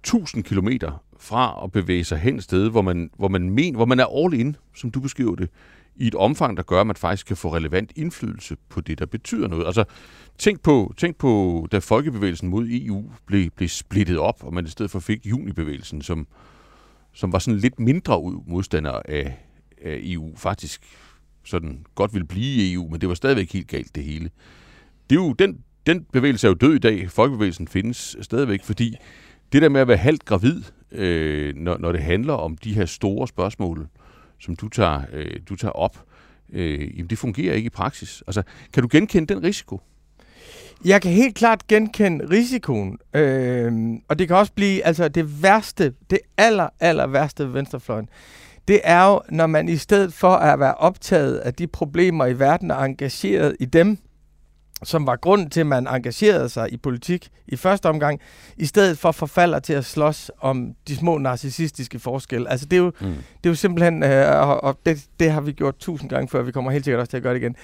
1000 0.00 0.44
kilometer 0.44 1.02
fra 1.18 1.64
at 1.64 1.72
bevæge 1.72 2.04
sig 2.04 2.18
hen 2.18 2.36
et 2.36 2.44
sted, 2.44 2.70
hvor 2.70 2.82
man, 2.82 3.10
hvor 3.16 3.28
man, 3.28 3.50
men, 3.50 3.74
hvor 3.74 3.84
man 3.84 4.00
er 4.00 4.24
all 4.24 4.34
in, 4.34 4.56
som 4.74 4.90
du 4.90 5.00
beskriver 5.00 5.34
det, 5.34 5.50
i 5.96 6.06
et 6.06 6.14
omfang, 6.14 6.56
der 6.56 6.62
gør, 6.62 6.80
at 6.80 6.86
man 6.86 6.96
faktisk 6.96 7.26
kan 7.26 7.36
få 7.36 7.54
relevant 7.54 7.92
indflydelse 7.96 8.56
på 8.68 8.80
det, 8.80 8.98
der 8.98 9.06
betyder 9.06 9.48
noget. 9.48 9.66
Altså, 9.66 9.84
tænk 10.38 10.60
på, 10.60 10.94
tænk 10.96 11.16
på 11.16 11.66
da 11.72 11.78
folkebevægelsen 11.78 12.48
mod 12.48 12.68
EU 12.70 13.10
blev, 13.26 13.50
blev 13.50 13.68
splittet 13.68 14.18
op, 14.18 14.44
og 14.44 14.54
man 14.54 14.64
i 14.64 14.68
stedet 14.68 14.90
for 14.90 15.00
fik 15.00 15.26
junibevægelsen, 15.26 16.02
som, 16.02 16.26
som 17.12 17.32
var 17.32 17.38
sådan 17.38 17.60
lidt 17.60 17.80
mindre 17.80 18.42
modstander 18.46 18.92
af, 19.04 19.46
af 19.82 19.98
EU, 20.02 20.36
faktisk 20.36 20.82
sådan 21.44 21.86
godt 21.94 22.14
ville 22.14 22.26
blive 22.26 22.62
i 22.62 22.72
EU, 22.72 22.88
men 22.88 23.00
det 23.00 23.08
var 23.08 23.14
stadigvæk 23.14 23.52
helt 23.52 23.68
galt 23.68 23.94
det 23.94 24.04
hele. 24.04 24.30
Det 25.10 25.16
er 25.16 25.20
jo, 25.20 25.32
den, 25.32 25.64
den 25.86 26.06
bevægelse 26.12 26.46
er 26.46 26.50
jo 26.50 26.54
død 26.54 26.74
i 26.74 26.78
dag. 26.78 27.10
Folkebevægelsen 27.10 27.68
findes 27.68 28.16
stadigvæk, 28.20 28.64
fordi 28.64 28.96
det 29.52 29.62
der 29.62 29.68
med 29.68 29.80
at 29.80 29.88
være 29.88 29.96
halvt 29.96 30.24
gravid, 30.24 30.62
øh, 30.92 31.54
når, 31.56 31.78
når 31.78 31.92
det 31.92 32.02
handler 32.02 32.34
om 32.34 32.56
de 32.56 32.74
her 32.74 32.86
store 32.86 33.28
spørgsmål, 33.28 33.88
som 34.40 34.56
du 34.56 34.68
tager, 34.68 35.02
øh, 35.12 35.40
du 35.48 35.56
tager 35.56 35.72
op, 35.72 36.04
øh, 36.52 36.98
jamen 36.98 37.10
det 37.10 37.18
fungerer 37.18 37.54
ikke 37.54 37.66
i 37.66 37.70
praksis. 37.70 38.22
Altså, 38.26 38.42
kan 38.72 38.82
du 38.82 38.88
genkende 38.92 39.34
den 39.34 39.42
risiko? 39.42 39.80
Jeg 40.84 41.02
kan 41.02 41.12
helt 41.12 41.34
klart 41.34 41.66
genkende 41.66 42.30
risikoen, 42.30 42.98
øh, 43.14 43.72
og 44.08 44.18
det 44.18 44.28
kan 44.28 44.36
også 44.36 44.52
blive 44.52 44.84
altså 44.86 45.08
det 45.08 45.42
værste, 45.42 45.92
det 46.10 46.18
aller, 46.36 46.68
aller 46.80 47.06
værste 47.06 47.44
ved 47.44 47.52
venstrefløjen. 47.52 48.08
Det 48.68 48.80
er 48.84 49.06
jo, 49.06 49.20
når 49.30 49.46
man 49.46 49.68
i 49.68 49.76
stedet 49.76 50.12
for 50.12 50.30
at 50.30 50.60
være 50.60 50.74
optaget 50.74 51.36
af 51.36 51.54
de 51.54 51.66
problemer 51.66 52.26
i 52.26 52.38
verden 52.38 52.70
og 52.70 52.86
engageret 52.86 53.56
i 53.60 53.64
dem, 53.64 53.98
som 54.84 55.06
var 55.06 55.16
grunden 55.16 55.50
til, 55.50 55.60
at 55.60 55.66
man 55.66 55.86
engagerede 55.86 56.48
sig 56.48 56.72
i 56.72 56.76
politik 56.76 57.28
i 57.48 57.56
første 57.56 57.86
omgang, 57.86 58.20
i 58.56 58.66
stedet 58.66 58.98
for 58.98 59.12
forfalder 59.12 59.58
til 59.58 59.72
at 59.72 59.84
slås 59.84 60.30
om 60.40 60.74
de 60.88 60.96
små 60.96 61.18
narcissistiske 61.18 61.98
forskelle. 61.98 62.50
Altså 62.50 62.66
det 62.66 62.76
er 62.76 62.80
jo, 62.80 62.92
mm. 63.00 63.06
det 63.06 63.46
er 63.46 63.50
jo 63.50 63.54
simpelthen, 63.54 64.02
øh, 64.02 64.48
og 64.48 64.78
det, 64.86 65.04
det 65.20 65.30
har 65.30 65.40
vi 65.40 65.52
gjort 65.52 65.76
tusind 65.78 66.10
gange 66.10 66.28
før, 66.28 66.42
vi 66.42 66.52
kommer 66.52 66.70
helt 66.70 66.84
sikkert 66.84 67.00
også 67.00 67.10
til 67.10 67.16
at 67.16 67.22
gøre 67.22 67.34
det 67.34 67.40
igen. 67.40 67.56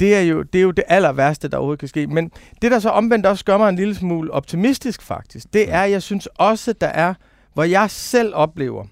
Det 0.00 0.16
er 0.16 0.20
jo 0.20 0.42
det, 0.42 0.58
er 0.58 0.62
jo 0.62 0.70
det 0.70 0.84
aller 0.88 1.12
værste, 1.12 1.48
der 1.48 1.56
overhovedet 1.56 1.80
kan 1.80 1.88
ske. 1.88 2.06
Men 2.06 2.30
det, 2.62 2.70
der 2.70 2.78
så 2.78 2.90
omvendt 2.90 3.26
også 3.26 3.44
gør 3.44 3.58
mig 3.58 3.68
en 3.68 3.76
lille 3.76 3.94
smule 3.94 4.32
optimistisk 4.32 5.02
faktisk, 5.02 5.46
det 5.52 5.72
er, 5.72 5.82
jeg 5.82 6.02
synes 6.02 6.26
også, 6.26 6.72
der 6.72 6.86
er, 6.86 7.14
hvor 7.54 7.64
jeg 7.64 7.90
selv 7.90 8.34
oplever, 8.34 8.84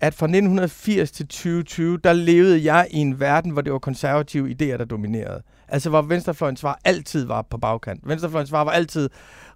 at 0.00 0.14
fra 0.14 0.26
1980 0.26 1.10
til 1.10 1.26
2020, 1.26 1.98
der 2.04 2.12
levede 2.12 2.64
jeg 2.64 2.86
i 2.90 2.96
en 2.96 3.20
verden, 3.20 3.50
hvor 3.50 3.62
det 3.62 3.72
var 3.72 3.78
konservative 3.78 4.48
idéer, 4.50 4.76
der 4.76 4.84
dominerede. 4.84 5.42
Altså 5.70 5.90
hvor 5.90 6.02
venstrefløjens 6.02 6.60
svar 6.60 6.80
altid 6.84 7.26
var 7.26 7.42
på 7.42 7.58
bagkant. 7.58 8.00
Venstrefløjens 8.08 8.48
svar 8.48 8.64
var 8.64 8.70
altid 8.70 9.10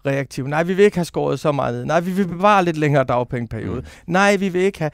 reaktiv. 0.07 0.47
Nej, 0.47 0.63
vi 0.63 0.75
vil 0.75 0.85
ikke 0.85 0.97
have 0.97 1.05
skåret 1.05 1.41
så 1.41 1.53
meget 1.53 1.87
Nej, 1.87 2.01
vi 2.01 2.13
vil 2.13 2.29
bevare 2.29 2.65
lidt 2.65 2.77
længere 2.77 3.05
dagpengeperiode. 3.05 3.81
Mm. 3.81 3.87
Nej, 4.07 4.37
vi 4.37 4.49
vil 4.49 4.63
ikke 4.63 4.79
have... 4.79 4.91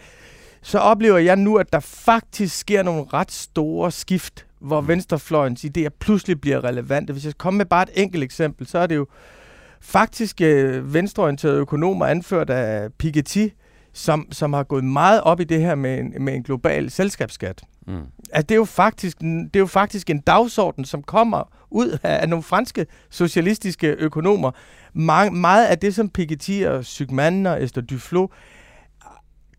Så 0.62 0.78
oplever 0.78 1.18
jeg 1.18 1.36
nu, 1.36 1.56
at 1.56 1.72
der 1.72 1.80
faktisk 1.80 2.58
sker 2.58 2.82
nogle 2.82 3.04
ret 3.12 3.32
store 3.32 3.90
skift, 3.90 4.46
hvor 4.60 4.80
mm. 4.80 4.88
venstrefløjens 4.88 5.64
idéer 5.64 5.88
pludselig 6.00 6.40
bliver 6.40 6.64
relevante. 6.64 7.12
Hvis 7.12 7.24
jeg 7.24 7.38
kommer 7.38 7.58
med 7.58 7.66
bare 7.66 7.82
et 7.82 8.02
enkelt 8.02 8.24
eksempel, 8.24 8.66
så 8.66 8.78
er 8.78 8.86
det 8.86 8.96
jo 8.96 9.06
faktisk 9.80 10.40
øh, 10.40 10.94
venstreorienterede 10.94 11.58
økonomer 11.58 12.06
anført 12.06 12.50
af 12.50 12.92
Piketty, 12.98 13.46
som, 13.92 14.26
som 14.32 14.52
har 14.52 14.62
gået 14.62 14.84
meget 14.84 15.20
op 15.20 15.40
i 15.40 15.44
det 15.44 15.60
her 15.60 15.74
med 15.74 15.98
en, 15.98 16.14
med 16.24 16.34
en 16.34 16.42
global 16.42 16.90
selskabsskat. 16.90 17.62
Mm. 17.86 17.94
Altså, 18.32 18.46
det, 18.46 18.50
er 18.50 18.56
jo 18.56 18.64
faktisk, 18.64 19.20
det 19.20 19.56
er 19.56 19.60
jo 19.60 19.66
faktisk 19.66 20.10
en 20.10 20.20
dagsorden, 20.20 20.84
som 20.84 21.02
kommer 21.02 21.52
ud 21.70 21.98
af, 22.02 22.22
af 22.22 22.28
nogle 22.28 22.42
franske 22.42 22.86
socialistiske 23.10 23.86
økonomer. 23.86 24.50
Meget, 24.92 25.32
meget 25.32 25.66
af 25.66 25.78
det, 25.78 25.94
som 25.94 26.08
Piketty 26.08 26.62
og 26.66 26.84
Sygman 26.84 27.46
og 27.46 27.62
Esther 27.62 27.82
Duflo 27.82 28.28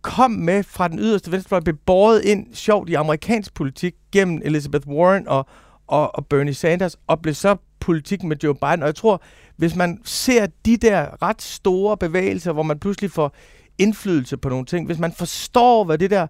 kom 0.01 0.31
med 0.31 0.63
fra 0.63 0.87
den 0.87 0.99
yderste 0.99 1.31
venstrefløj, 1.31 1.59
blev 1.59 1.75
båret 1.75 2.25
ind 2.25 2.47
sjovt 2.53 2.89
i 2.89 2.93
amerikansk 2.93 3.53
politik 3.53 3.93
gennem 4.11 4.41
Elizabeth 4.45 4.87
Warren 4.87 5.27
og, 5.27 5.45
og, 5.87 6.15
og 6.15 6.25
Bernie 6.25 6.53
Sanders, 6.53 6.97
og 7.07 7.21
blev 7.21 7.33
så 7.33 7.55
politik 7.79 8.23
med 8.23 8.37
Joe 8.43 8.55
Biden. 8.55 8.81
Og 8.81 8.87
jeg 8.87 8.95
tror, 8.95 9.21
hvis 9.55 9.75
man 9.75 10.01
ser 10.03 10.47
de 10.65 10.77
der 10.77 11.23
ret 11.23 11.41
store 11.41 11.97
bevægelser, 11.97 12.51
hvor 12.51 12.63
man 12.63 12.79
pludselig 12.79 13.11
får 13.11 13.35
indflydelse 13.77 14.37
på 14.37 14.49
nogle 14.49 14.65
ting, 14.65 14.85
hvis 14.85 14.99
man 14.99 15.11
forstår, 15.11 15.83
hvad 15.83 15.97
det 15.97 16.09
der 16.09 16.27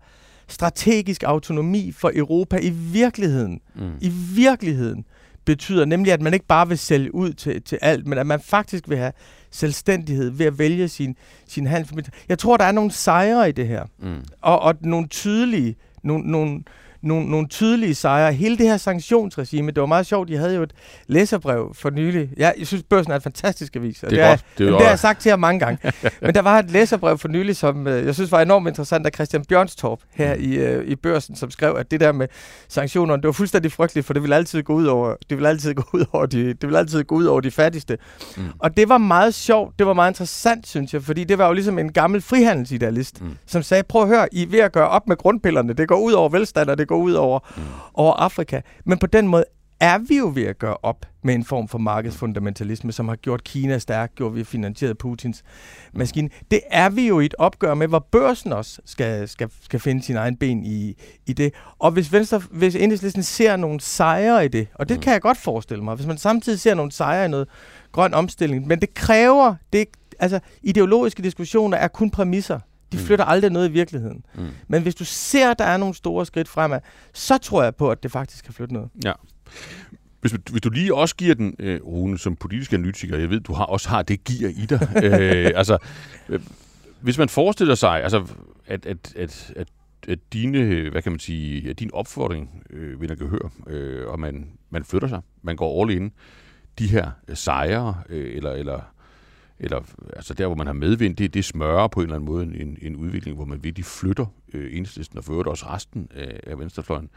strategisk 0.47 1.23
autonomi 1.23 1.91
for 1.91 2.11
Europa 2.15 2.57
i 2.57 2.69
virkeligheden, 2.69 3.61
mm. 3.75 3.91
i 4.01 4.09
virkeligheden 4.35 5.05
betyder, 5.45 5.85
nemlig 5.85 6.13
at 6.13 6.21
man 6.21 6.33
ikke 6.33 6.45
bare 6.45 6.67
vil 6.67 6.77
sælge 6.77 7.15
ud 7.15 7.33
til, 7.33 7.61
til 7.61 7.79
alt, 7.81 8.07
men 8.07 8.17
at 8.17 8.27
man 8.27 8.39
faktisk 8.39 8.89
vil 8.89 8.97
have 8.97 9.11
selvstændighed 9.51 10.29
ved 10.29 10.45
at 10.45 10.59
vælge 10.59 10.87
sin, 10.87 11.15
sin 11.47 11.67
handel. 11.67 12.07
Jeg 12.29 12.39
tror, 12.39 12.57
der 12.57 12.65
er 12.65 12.71
nogle 12.71 12.91
sejre 12.91 13.49
i 13.49 13.51
det 13.51 13.67
her, 13.67 13.85
mm. 13.99 14.23
og, 14.41 14.59
og 14.59 14.75
nogle 14.81 15.07
tydelige, 15.07 15.75
nogle, 16.03 16.31
nogle, 16.31 16.63
nogle, 17.01 17.29
nogle 17.29 17.47
tydelige 17.47 17.95
sejre. 17.95 18.33
Hele 18.33 18.57
det 18.57 18.67
her 18.67 18.77
sanktionsregime, 18.77 19.71
det 19.71 19.81
var 19.81 19.87
meget 19.87 20.05
sjovt. 20.05 20.29
Jeg 20.29 20.39
havde 20.39 20.55
jo 20.55 20.63
et 20.63 20.73
læserbrev 21.07 21.71
for 21.73 21.89
nylig. 21.89 22.29
Ja, 22.37 22.51
jeg 22.57 22.67
synes, 22.67 22.83
Børsen 22.83 23.11
er 23.11 23.15
en 23.15 23.21
fantastisk 23.21 23.75
avis. 23.75 24.03
Og 24.03 24.09
det, 24.09 24.19
er 24.19 24.23
det, 24.25 24.31
er, 24.31 24.37
det, 24.57 24.67
er 24.67 24.71
det 24.71 24.81
har 24.81 24.89
jeg 24.89 24.99
sagt 24.99 25.21
til 25.21 25.29
jer 25.29 25.35
mange 25.35 25.59
gange. 25.59 25.91
Men 26.21 26.35
der 26.35 26.41
var 26.41 26.59
et 26.59 26.71
læserbrev 26.71 27.17
for 27.17 27.27
nylig, 27.27 27.55
som 27.55 27.87
øh, 27.87 28.05
jeg 28.05 28.15
synes 28.15 28.31
var 28.31 28.41
enormt 28.41 28.67
interessant 28.67 29.05
af 29.05 29.11
Christian 29.15 29.45
Bjørnstorp 29.45 29.99
her 30.13 30.33
i, 30.33 30.53
øh, 30.53 30.87
i 30.87 30.95
Børsen, 30.95 31.35
som 31.35 31.51
skrev, 31.51 31.75
at 31.79 31.91
det 31.91 31.99
der 31.99 32.11
med 32.11 32.27
sanktionerne, 32.67 33.21
det 33.21 33.27
var 33.27 33.33
fuldstændig 33.33 33.71
frygteligt, 33.71 34.07
for 34.07 34.13
det 34.13 34.21
ville 34.21 34.35
altid 34.35 34.63
gå 34.63 34.73
ud 34.73 34.85
over, 34.85 35.15
det 35.29 35.37
ville 35.37 35.49
altid 35.49 35.73
gå 35.73 35.83
ud 35.93 36.05
over 36.13 36.25
de, 36.25 36.47
det 36.47 36.63
ville 36.63 36.79
altid 36.79 37.03
gå 37.03 37.15
ud 37.15 37.25
over 37.25 37.41
de 37.41 37.51
fattigste. 37.51 37.97
Mm. 38.37 38.43
Og 38.59 38.77
det 38.77 38.89
var 38.89 38.97
meget 38.97 39.33
sjovt, 39.33 39.79
det 39.79 39.87
var 39.87 39.93
meget 39.93 40.11
interessant, 40.11 40.67
synes 40.67 40.93
jeg, 40.93 41.03
fordi 41.03 41.23
det 41.23 41.37
var 41.37 41.47
jo 41.47 41.53
ligesom 41.53 41.79
en 41.79 41.91
gammel 41.91 42.21
frihandelsidealist, 42.21 43.21
mm. 43.21 43.37
som 43.45 43.63
sagde, 43.63 43.83
prøv 43.83 44.01
at 44.01 44.07
høre, 44.07 44.27
I 44.31 44.43
er 44.43 44.47
ved 44.47 44.59
at 44.59 44.71
gøre 44.71 44.87
op 44.87 45.07
med 45.07 45.17
grundpillerne, 45.17 45.73
det 45.73 45.87
går 45.87 45.99
ud 45.99 46.11
over 46.11 46.29
velstand, 46.29 46.69
og 46.69 46.77
det 46.77 46.87
går 46.91 46.97
ud 46.97 47.13
over, 47.13 47.39
mm. 47.57 47.63
over 47.93 48.13
Afrika. 48.13 48.61
Men 48.85 48.97
på 48.97 49.07
den 49.07 49.27
måde 49.27 49.43
er 49.79 49.97
vi 49.97 50.17
jo 50.17 50.31
ved 50.35 50.43
at 50.43 50.59
gøre 50.59 50.77
op 50.83 51.05
med 51.23 51.35
en 51.35 51.45
form 51.45 51.67
for 51.67 51.77
markedsfundamentalisme, 51.77 52.91
som 52.91 53.07
har 53.07 53.15
gjort 53.15 53.43
Kina 53.43 53.77
stærk, 53.77 54.15
gjort 54.15 54.35
vi 54.35 54.43
finansieret 54.43 54.97
Putins 54.97 55.43
maskine. 55.93 56.29
Det 56.51 56.59
er 56.71 56.89
vi 56.89 57.07
jo 57.07 57.19
i 57.19 57.25
et 57.25 57.35
opgør 57.37 57.73
med, 57.73 57.87
hvor 57.87 58.07
børsen 58.11 58.53
også 58.53 58.81
skal, 58.85 59.27
skal, 59.27 59.49
skal 59.61 59.79
finde 59.79 60.03
sin 60.03 60.15
egen 60.15 60.37
ben 60.37 60.65
i, 60.65 60.95
i 61.27 61.33
det. 61.33 61.53
Og 61.79 61.91
hvis, 61.91 62.13
Venstre, 62.13 62.41
hvis 62.51 62.75
enhedslisten 62.75 63.23
ser 63.23 63.55
nogle 63.55 63.79
sejre 63.79 64.45
i 64.45 64.47
det, 64.47 64.67
og 64.75 64.89
det 64.89 64.97
mm. 64.97 65.01
kan 65.01 65.13
jeg 65.13 65.21
godt 65.21 65.37
forestille 65.37 65.83
mig, 65.83 65.95
hvis 65.95 66.07
man 66.07 66.17
samtidig 66.17 66.59
ser 66.59 66.73
nogle 66.73 66.91
sejre 66.91 67.25
i 67.25 67.27
noget 67.27 67.47
grøn 67.91 68.13
omstilling, 68.13 68.67
men 68.67 68.81
det 68.81 68.93
kræver, 68.93 69.55
det, 69.73 69.87
altså 70.19 70.39
ideologiske 70.63 71.23
diskussioner 71.23 71.77
er 71.77 71.87
kun 71.87 72.09
præmisser. 72.09 72.59
De 72.91 72.97
mm. 72.97 73.03
flytter 73.03 73.25
aldrig 73.25 73.51
noget 73.51 73.69
i 73.69 73.71
virkeligheden. 73.71 74.25
Mm. 74.35 74.47
Men 74.67 74.81
hvis 74.81 74.95
du 74.95 75.05
ser, 75.05 75.51
at 75.51 75.59
der 75.59 75.65
er 75.65 75.77
nogle 75.77 75.95
store 75.95 76.25
skridt 76.25 76.47
fremad, 76.47 76.79
så 77.13 77.37
tror 77.37 77.63
jeg 77.63 77.75
på, 77.75 77.91
at 77.91 78.03
det 78.03 78.11
faktisk 78.11 78.45
kan 78.45 78.53
flytte 78.53 78.73
noget. 78.73 78.89
Ja. 79.05 79.13
Hvis, 80.21 80.31
hvis 80.31 80.61
du 80.61 80.69
lige 80.69 80.95
også 80.95 81.15
giver 81.15 81.35
den, 81.35 81.55
øh, 81.59 81.81
Rune, 81.83 82.17
som 82.17 82.35
politisk 82.35 82.73
analytiker, 82.73 83.17
jeg 83.17 83.29
ved, 83.29 83.39
du 83.39 83.53
har, 83.53 83.65
også 83.65 83.89
har 83.89 84.01
det 84.01 84.23
gear 84.23 84.49
i 84.49 84.65
dig. 84.65 84.89
øh, 85.05 85.51
altså, 85.55 85.77
øh, 86.29 86.39
hvis 87.01 87.17
man 87.17 87.29
forestiller 87.29 87.75
sig, 87.75 88.03
altså, 88.03 88.27
at, 88.67 88.85
at, 88.85 89.15
at, 89.15 89.53
at, 89.55 89.67
at 90.07 90.19
dine, 90.33 90.89
hvad 90.89 91.01
kan 91.01 91.11
man 91.11 91.19
sige, 91.19 91.69
at 91.69 91.79
din 91.79 91.89
opfordring 91.93 92.63
øh, 92.69 93.01
vinder 93.01 93.15
gehør, 93.15 93.51
øh, 93.67 94.07
og 94.07 94.19
man, 94.19 94.47
man 94.69 94.83
flytter 94.83 95.07
sig, 95.07 95.21
man 95.41 95.55
går 95.55 95.81
all 95.81 95.91
in, 95.91 96.11
de 96.79 96.87
her 96.87 97.11
sejre, 97.33 97.95
øh, 98.09 98.35
eller, 98.35 98.51
eller 98.51 98.81
eller 99.63 99.81
altså 100.15 100.33
der, 100.33 100.45
hvor 100.45 100.55
man 100.55 100.67
har 100.67 100.73
medvind, 100.73 101.15
det, 101.15 101.33
det 101.33 101.45
smører 101.45 101.87
på 101.87 101.99
en 101.99 102.03
eller 102.03 102.15
anden 102.15 102.29
måde 102.29 102.43
en, 102.43 102.77
en 102.81 102.95
udvikling, 102.95 103.35
hvor 103.35 103.45
man 103.45 103.63
virkelig 103.63 103.85
flytter 103.85 104.25
øh, 104.53 104.77
enhedslisten 104.77 105.17
og 105.17 105.23
fører 105.23 105.43
også 105.43 105.65
resten 105.65 106.07
af, 106.15 106.39
af 106.47 106.59
venstrefløjen. 106.59 107.09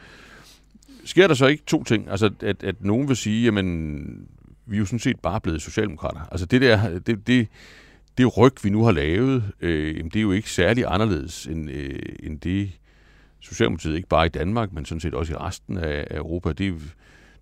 Sker 1.04 1.26
der 1.26 1.34
så 1.34 1.46
ikke 1.46 1.62
to 1.66 1.84
ting? 1.84 2.10
Altså, 2.10 2.30
at, 2.40 2.64
at 2.64 2.84
nogen 2.84 3.08
vil 3.08 3.16
sige, 3.16 3.44
jamen, 3.44 4.28
vi 4.66 4.76
er 4.76 4.78
jo 4.78 4.86
sådan 4.86 4.98
set 4.98 5.20
bare 5.20 5.40
blevet 5.40 5.62
socialdemokrater. 5.62 6.20
Altså, 6.30 6.46
det 6.46 6.60
der, 6.60 6.98
det, 6.98 7.26
det, 7.26 7.48
det 8.18 8.36
ryg, 8.38 8.52
vi 8.62 8.70
nu 8.70 8.84
har 8.84 8.92
lavet, 8.92 9.52
øh, 9.60 9.96
jamen, 9.96 10.10
det 10.10 10.18
er 10.18 10.22
jo 10.22 10.32
ikke 10.32 10.50
særlig 10.50 10.84
anderledes 10.88 11.46
end, 11.46 11.70
øh, 11.70 11.98
end 12.22 12.40
det, 12.40 12.72
Socialdemokratiet 13.40 13.96
ikke 13.96 14.08
bare 14.08 14.26
i 14.26 14.28
Danmark, 14.28 14.72
men 14.72 14.84
sådan 14.84 15.00
set 15.00 15.14
også 15.14 15.32
i 15.32 15.36
resten 15.36 15.78
af, 15.78 16.06
af 16.10 16.16
Europa. 16.16 16.52
Det, 16.52 16.74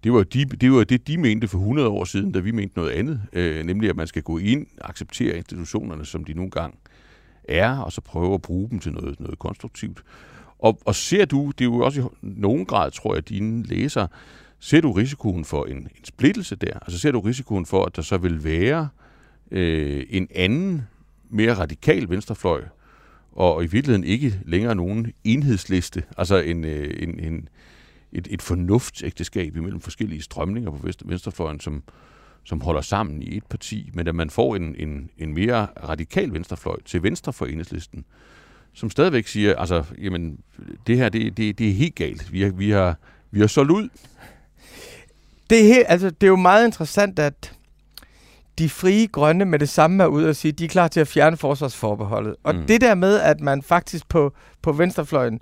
det 0.04 0.12
var, 0.12 0.22
de, 0.22 0.44
det 0.44 0.72
var 0.72 0.84
det, 0.84 1.06
de 1.06 1.18
mente 1.18 1.48
for 1.48 1.58
100 1.58 1.88
år 1.88 2.04
siden, 2.04 2.32
da 2.32 2.38
vi 2.38 2.50
mente 2.50 2.78
noget 2.78 2.90
andet, 2.90 3.20
øh, 3.32 3.66
nemlig 3.66 3.90
at 3.90 3.96
man 3.96 4.06
skal 4.06 4.22
gå 4.22 4.38
ind 4.38 4.66
og 4.80 4.88
acceptere 4.88 5.36
institutionerne, 5.36 6.06
som 6.06 6.24
de 6.24 6.34
nogle 6.34 6.50
gange 6.50 6.76
er, 7.44 7.78
og 7.78 7.92
så 7.92 8.00
prøve 8.00 8.34
at 8.34 8.42
bruge 8.42 8.70
dem 8.70 8.78
til 8.78 8.92
noget, 8.92 9.20
noget 9.20 9.38
konstruktivt. 9.38 10.02
Og, 10.58 10.78
og 10.84 10.94
ser 10.94 11.24
du, 11.24 11.52
det 11.58 11.64
er 11.64 11.68
jo 11.68 11.78
også 11.78 12.00
i 12.00 12.04
nogen 12.20 12.66
grad, 12.66 12.90
tror 12.90 13.14
jeg, 13.14 13.28
dine 13.28 13.62
læsere, 13.62 14.08
ser 14.58 14.80
du 14.80 14.92
risikoen 14.92 15.44
for 15.44 15.64
en, 15.64 15.76
en 15.76 16.04
splittelse 16.04 16.56
der? 16.56 16.78
Altså 16.82 16.98
ser 16.98 17.12
du 17.12 17.20
risikoen 17.20 17.66
for, 17.66 17.84
at 17.84 17.96
der 17.96 18.02
så 18.02 18.16
vil 18.16 18.44
være 18.44 18.88
øh, 19.50 20.06
en 20.10 20.28
anden, 20.34 20.82
mere 21.30 21.54
radikal 21.54 22.10
venstrefløj, 22.10 22.62
og 23.32 23.64
i 23.64 23.66
virkeligheden 23.66 24.04
ikke 24.04 24.40
længere 24.44 24.74
nogen 24.74 25.12
enhedsliste, 25.24 26.02
altså 26.16 26.36
en, 26.36 26.64
øh, 26.64 26.94
en, 26.98 27.20
en, 27.20 27.48
et, 28.12 28.28
et 28.30 28.42
fornuftsægteskab 28.42 29.56
imellem 29.56 29.80
forskellige 29.80 30.22
strømninger 30.22 30.70
på 30.70 30.88
venstrefløjen, 31.04 31.60
som, 31.60 31.82
som 32.44 32.60
holder 32.60 32.80
sammen 32.80 33.22
i 33.22 33.36
et 33.36 33.46
parti, 33.46 33.90
men 33.94 34.08
at 34.08 34.14
man 34.14 34.30
får 34.30 34.56
en, 34.56 34.74
en, 34.78 35.10
en 35.18 35.34
mere 35.34 35.66
radikal 35.88 36.32
venstrefløj 36.32 36.76
til 36.84 37.02
venstre 37.02 37.32
for 37.32 37.46
enhedslisten, 37.46 38.04
som 38.74 38.90
stadigvæk 38.90 39.26
siger, 39.26 39.56
altså, 39.56 39.84
jamen, 39.98 40.38
det 40.86 40.96
her, 40.96 41.08
det, 41.08 41.36
det, 41.36 41.58
det 41.58 41.68
er 41.68 41.72
helt 41.72 41.94
galt. 41.94 42.32
Vi 42.32 42.42
har, 42.42 42.50
vi 42.50 42.70
har, 42.70 42.96
vi 43.30 43.40
har 43.40 43.46
solgt 43.46 43.70
ud. 43.70 43.88
Det 45.50 45.60
er, 45.60 45.74
helt, 45.74 45.86
altså, 45.88 46.10
det 46.10 46.22
er 46.22 46.28
jo 46.28 46.36
meget 46.36 46.66
interessant, 46.66 47.18
at 47.18 47.54
de 48.58 48.68
frie 48.68 49.06
grønne 49.06 49.44
med 49.44 49.58
det 49.58 49.68
samme 49.68 50.02
er 50.02 50.06
ude 50.06 50.28
og 50.28 50.36
sige, 50.36 50.52
at 50.52 50.58
de 50.58 50.64
er 50.64 50.68
klar 50.68 50.88
til 50.88 51.00
at 51.00 51.08
fjerne 51.08 51.36
forsvarsforbeholdet. 51.36 52.36
Og 52.42 52.54
mm. 52.54 52.66
det 52.66 52.80
der 52.80 52.94
med, 52.94 53.20
at 53.20 53.40
man 53.40 53.62
faktisk 53.62 54.08
på, 54.08 54.34
på 54.62 54.72
venstrefløjen 54.72 55.40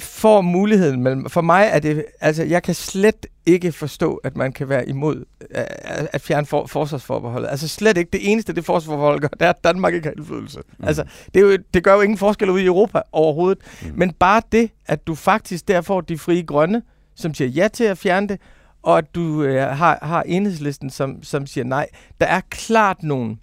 får 0.00 0.40
muligheden 0.40 1.02
mellem... 1.02 1.28
For 1.28 1.40
mig 1.40 1.68
er 1.72 1.78
det... 1.78 2.04
Altså, 2.20 2.44
jeg 2.44 2.62
kan 2.62 2.74
slet 2.74 3.26
ikke 3.46 3.72
forstå, 3.72 4.14
at 4.14 4.36
man 4.36 4.52
kan 4.52 4.68
være 4.68 4.88
imod 4.88 5.24
at, 5.50 6.08
at 6.12 6.20
fjerne 6.20 6.46
for, 6.46 6.66
forsvarsforbeholdet. 6.66 7.48
Altså 7.48 7.68
slet 7.68 7.96
ikke. 7.96 8.10
Det 8.12 8.32
eneste, 8.32 8.52
det 8.52 8.64
forsvarsforbehold 8.64 9.20
gør, 9.20 9.28
det 9.28 9.42
er, 9.42 9.50
at 9.50 9.64
Danmark 9.64 9.94
ikke 9.94 10.06
har 10.06 10.14
indflydelse. 10.16 10.60
Mm. 10.78 10.84
Altså, 10.84 11.04
det, 11.34 11.40
er 11.40 11.44
jo, 11.46 11.58
det 11.74 11.84
gør 11.84 11.94
jo 11.94 12.00
ingen 12.00 12.18
forskel 12.18 12.50
ude 12.50 12.62
i 12.62 12.66
Europa 12.66 13.02
overhovedet. 13.12 13.58
Mm. 13.82 13.92
Men 13.94 14.12
bare 14.12 14.42
det, 14.52 14.70
at 14.86 15.06
du 15.06 15.14
faktisk 15.14 15.68
der 15.68 15.80
får 15.80 16.00
de 16.00 16.18
frie 16.18 16.42
grønne, 16.42 16.82
som 17.14 17.34
siger 17.34 17.48
ja 17.48 17.68
til 17.68 17.84
at 17.84 17.98
fjerne 17.98 18.28
det, 18.28 18.40
og 18.82 18.98
at 18.98 19.14
du 19.14 19.42
øh, 19.42 19.62
har, 19.62 19.98
har 20.02 20.22
enhedslisten, 20.22 20.90
som, 20.90 21.22
som 21.22 21.46
siger 21.46 21.64
nej. 21.64 21.86
Der 22.20 22.26
er 22.26 22.40
klart 22.50 23.02
nogen. 23.02 23.40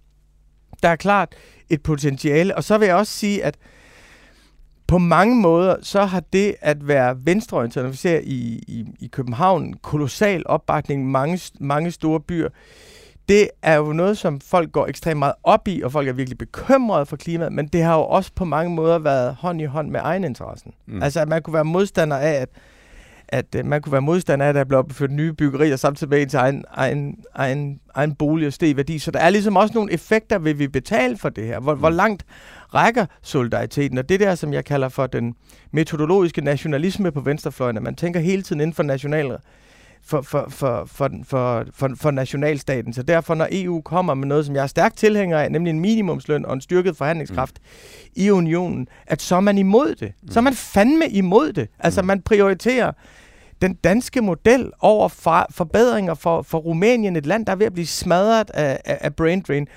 Der 0.83 0.89
er 0.89 0.95
klart 0.95 1.35
et 1.69 1.83
potentiale. 1.83 2.55
Og 2.55 2.63
så 2.63 2.77
vil 2.77 2.85
jeg 2.85 2.95
også 2.95 3.13
sige, 3.13 3.43
at 3.43 3.55
på 4.87 4.97
mange 4.97 5.35
måder, 5.35 5.75
så 5.81 6.05
har 6.05 6.23
det 6.33 6.55
at 6.61 6.87
være 6.87 7.17
venstreorienteret, 7.23 7.83
når 7.85 7.91
vi 7.91 7.97
ser 7.97 8.19
i, 8.23 8.63
i, 8.67 8.85
i 8.99 9.07
København, 9.07 9.73
kolossal 9.73 10.43
opbakning, 10.45 11.11
mange, 11.11 11.39
mange 11.59 11.91
store 11.91 12.19
byer, 12.19 12.49
det 13.29 13.49
er 13.61 13.75
jo 13.75 13.93
noget, 13.93 14.17
som 14.17 14.39
folk 14.39 14.71
går 14.71 14.87
ekstremt 14.87 15.19
meget 15.19 15.33
op 15.43 15.67
i, 15.67 15.81
og 15.81 15.91
folk 15.91 16.07
er 16.07 16.13
virkelig 16.13 16.37
bekymrede 16.37 17.05
for 17.05 17.15
klimaet, 17.15 17.53
men 17.53 17.67
det 17.67 17.83
har 17.83 17.95
jo 17.95 18.03
også 18.03 18.31
på 18.35 18.45
mange 18.45 18.75
måder 18.75 18.99
været 18.99 19.35
hånd 19.35 19.61
i 19.61 19.65
hånd 19.65 19.89
med 19.89 19.99
egeninteressen. 20.03 20.73
Mm. 20.85 21.03
Altså, 21.03 21.19
at 21.19 21.27
man 21.27 21.41
kunne 21.41 21.53
være 21.53 21.65
modstander 21.65 22.17
af, 22.17 22.31
at 22.31 22.49
at 23.29 23.55
øh, 23.55 23.65
man 23.65 23.81
kunne 23.81 23.91
være 23.91 24.01
modstander 24.01 24.45
af, 24.45 24.49
at 24.49 24.55
der 24.55 24.63
blev 24.63 24.79
opført 24.79 25.11
nye 25.11 25.33
byggerier 25.33 25.75
samtidig 25.75 26.09
med 26.09 26.21
ens 26.21 26.33
egen, 26.33 26.63
egen, 26.71 27.15
egen, 27.35 27.79
egen 27.95 28.15
bolig 28.15 28.47
og 28.47 28.53
steg 28.53 28.77
værdi. 28.77 28.99
Så 28.99 29.11
der 29.11 29.19
er 29.19 29.29
ligesom 29.29 29.55
også 29.55 29.73
nogle 29.73 29.93
effekter, 29.93 30.39
vil 30.39 30.59
vi 30.59 30.67
betale 30.67 31.17
for 31.17 31.29
det 31.29 31.45
her. 31.45 31.59
Hvor, 31.59 31.73
mm. 31.73 31.79
hvor 31.79 31.89
langt 31.89 32.25
rækker 32.73 33.05
solidariteten? 33.21 33.97
Og 33.97 34.09
det 34.09 34.19
der, 34.19 34.35
som 34.35 34.53
jeg 34.53 34.65
kalder 34.65 34.89
for 34.89 35.07
den 35.07 35.35
metodologiske 35.71 36.41
nationalisme 36.41 37.11
på 37.11 37.21
venstrefløjen, 37.21 37.77
at 37.77 37.83
man 37.83 37.95
tænker 37.95 38.19
hele 38.19 38.41
tiden 38.41 38.61
inden 38.61 38.73
for 38.73 38.83
national 38.83 39.37
for, 40.07 40.21
for, 40.21 40.45
for, 40.49 40.85
for, 40.85 41.09
for, 41.23 41.65
for, 41.73 41.89
for 41.95 42.11
nationalstaten. 42.11 42.93
Så 42.93 43.03
derfor, 43.03 43.35
når 43.35 43.47
EU 43.51 43.81
kommer 43.81 44.13
med 44.13 44.27
noget, 44.27 44.45
som 44.45 44.55
jeg 44.55 44.63
er 44.63 44.67
stærkt 44.67 44.97
tilhænger 44.97 45.37
af, 45.39 45.51
nemlig 45.51 45.71
en 45.71 45.79
minimumsløn 45.79 46.45
og 46.45 46.53
en 46.53 46.61
styrket 46.61 46.97
forhandlingskraft 46.97 47.59
mm. 47.59 48.11
i 48.15 48.29
unionen, 48.29 48.87
at 49.07 49.21
så 49.21 49.35
er 49.35 49.39
man 49.39 49.57
imod 49.57 49.95
det. 49.95 50.11
Mm. 50.23 50.31
Så 50.31 50.39
er 50.39 50.41
man 50.41 50.53
fandme 50.53 51.09
imod 51.09 51.53
det. 51.53 51.69
Altså, 51.79 52.01
mm. 52.01 52.07
man 52.07 52.21
prioriterer 52.21 52.91
den 53.61 53.73
danske 53.73 54.21
model 54.21 54.71
over 54.79 55.07
for, 55.07 55.47
forbedringer 55.51 56.13
for, 56.13 56.41
for 56.41 56.57
Rumænien, 56.57 57.15
et 57.15 57.25
land, 57.25 57.45
der 57.45 57.51
er 57.51 57.55
ved 57.55 57.65
at 57.65 57.73
blive 57.73 57.87
smadret 57.87 58.51
af, 58.53 58.79
af, 58.85 58.97
af 59.01 59.15
brain 59.15 59.41
drain. 59.41 59.67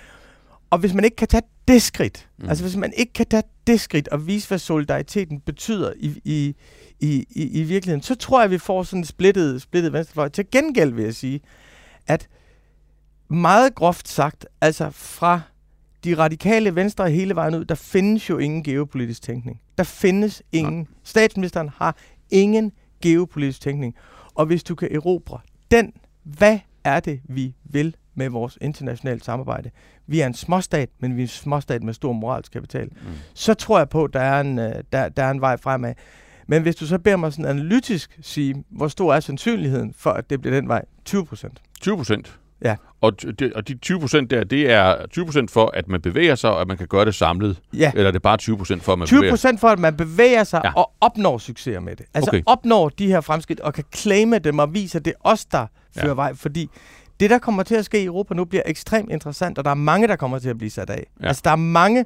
Og 0.71 0.79
hvis 0.79 0.95
man 0.95 1.05
ikke 1.05 1.17
kan 1.17 1.29
tage 1.29 1.43
det 1.69 1.83
skridt, 1.83 2.29
mm. 2.39 2.49
altså 2.49 2.65
hvis 2.65 2.77
man 2.77 2.93
ikke 2.97 3.13
kan 3.13 3.27
tage 3.27 3.43
det 3.71 3.81
skridt 3.81 4.09
og 4.09 4.27
vise, 4.27 4.49
hvad 4.49 4.59
solidariteten 4.59 5.41
betyder 5.41 5.93
i, 5.97 6.21
i, 6.25 6.55
i, 7.01 7.27
i, 7.31 7.61
i 7.61 7.63
virkeligheden, 7.63 8.03
så 8.03 8.15
tror 8.15 8.39
jeg, 8.41 8.45
at 8.45 8.51
vi 8.51 8.59
får 8.59 8.83
sådan 8.83 9.01
en 9.01 9.05
splittet, 9.05 9.63
splittet 9.63 9.93
venstrefløj. 9.93 10.29
Til 10.29 10.51
gengæld 10.51 10.93
vil 10.93 11.05
jeg 11.05 11.15
sige, 11.15 11.41
at 12.07 12.29
meget 13.29 13.75
groft 13.75 14.09
sagt, 14.09 14.47
altså 14.61 14.91
fra 14.91 15.41
de 16.05 16.17
radikale 16.17 16.75
venstre 16.75 17.11
hele 17.11 17.35
vejen 17.35 17.55
ud, 17.55 17.65
der 17.65 17.75
findes 17.75 18.31
jo 18.31 18.39
ingen 18.39 18.63
geopolitisk 18.63 19.23
tænkning. 19.23 19.61
Der 19.79 19.85
findes 19.85 20.43
ingen. 20.53 20.81
Ja. 20.81 20.87
Statsministeren 21.05 21.71
har 21.77 21.97
ingen 22.31 22.73
geopolitisk 23.03 23.61
tænkning. 23.61 23.95
Og 24.35 24.47
hvis 24.47 24.63
du 24.63 24.75
kan 24.75 24.89
erobre 24.93 25.39
den, 25.71 25.93
hvad 26.23 26.59
er 26.85 27.01
det, 27.01 27.21
vi 27.25 27.55
vil 27.65 27.97
med 28.15 28.29
vores 28.29 28.59
internationale 28.61 29.23
samarbejde? 29.23 29.71
Vi 30.07 30.21
er 30.21 30.27
en 30.27 30.35
småstat, 30.35 30.89
men 30.99 31.17
vi 31.17 31.21
er 31.21 31.25
en 31.25 31.29
småstat 31.29 31.83
med 31.83 31.95
stor 31.95 32.13
moralsk 32.13 32.53
kapital. 32.53 32.89
Mm. 32.93 33.09
Så 33.35 33.55
tror 33.55 33.79
jeg 33.79 33.89
på, 33.89 34.05
at 34.05 34.13
der 34.13 34.21
er 34.21 34.41
en, 34.41 34.59
øh, 34.59 34.75
der, 34.93 35.09
der 35.09 35.23
er 35.23 35.31
en 35.31 35.41
vej 35.41 35.57
fremad. 35.57 35.95
Men 36.47 36.63
hvis 36.63 36.77
du 36.77 36.87
så 36.87 36.99
beder 36.99 37.17
mig 37.17 37.33
sådan 37.33 37.45
analytisk 37.45 38.19
sige, 38.23 38.65
hvor 38.71 38.89
stor 38.89 39.15
er 39.15 39.21
sandsynligheden 39.21 39.95
for, 39.97 40.11
at 40.11 40.31
det 40.31 40.41
bliver 40.41 40.57
den 40.57 40.69
vej? 40.69 40.85
20 41.05 41.27
procent. 41.27 41.63
20 41.81 41.97
procent? 41.97 42.39
Ja. 42.65 42.77
Og 43.01 43.41
de, 43.41 43.53
og 43.55 43.69
de 43.69 43.75
20 43.75 44.01
procent 44.01 44.31
der, 44.31 44.45
det 44.45 44.71
er 44.71 45.07
20 45.07 45.25
procent 45.25 45.51
for, 45.51 45.71
at 45.75 45.89
man 45.89 46.01
bevæger 46.01 46.35
sig, 46.35 46.51
og 46.51 46.61
at 46.61 46.69
man 46.69 46.77
kan 46.77 46.87
gøre 46.87 47.05
det 47.05 47.15
samlet? 47.15 47.61
Ja. 47.73 47.93
Eller 47.95 48.09
er 48.09 48.13
det 48.13 48.23
bare 48.23 48.37
20 48.37 48.57
procent 48.57 48.83
for, 48.83 48.93
at 48.93 48.99
man 48.99 49.09
20 49.09 49.31
procent 49.31 49.61
for, 49.61 49.69
at 49.69 49.79
man 49.79 49.97
bevæger 49.97 50.45
sig 50.45 50.61
ja. 50.65 50.73
og 50.73 50.93
opnår 51.01 51.39
succes 51.39 51.79
med 51.83 51.97
det. 51.97 52.07
Altså 52.15 52.31
okay. 52.31 52.43
opnår 52.47 52.89
de 52.89 53.07
her 53.07 53.21
fremskridt 53.21 53.61
og 53.61 53.75
kan 53.75 53.85
claime 53.95 54.39
dem 54.39 54.59
og 54.59 54.75
vise, 54.75 54.99
at 54.99 55.05
det 55.05 55.11
er 55.11 55.31
os, 55.31 55.45
der 55.45 55.67
fører 55.95 56.07
ja. 56.07 56.15
vej. 56.15 56.35
Fordi 56.35 56.71
det, 57.21 57.31
der 57.31 57.39
kommer 57.39 57.63
til 57.63 57.75
at 57.75 57.85
ske 57.85 58.03
i 58.03 58.05
Europa 58.05 58.35
nu, 58.35 58.45
bliver 58.45 58.63
ekstremt 58.67 59.11
interessant, 59.11 59.59
og 59.59 59.65
der 59.65 59.71
er 59.71 59.75
mange, 59.75 60.09
der 60.09 60.17
kommer 60.17 60.39
til 60.39 60.49
at 60.49 60.59
blive 60.59 60.71
sat 60.71 60.91
af. 60.91 61.07
Ja. 61.23 61.27
Altså 61.27 61.43
der 61.45 61.51
er 61.51 61.57
mange, 61.57 62.05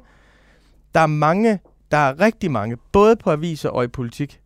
der 0.93 0.99
er 0.99 1.07
mange, 1.07 1.59
der 1.91 1.97
er 1.97 2.19
rigtig 2.19 2.51
mange, 2.51 2.77
både 2.91 3.15
på 3.15 3.31
aviser 3.31 3.69
og 3.69 3.83
i 3.83 3.87
politik, 3.87 4.39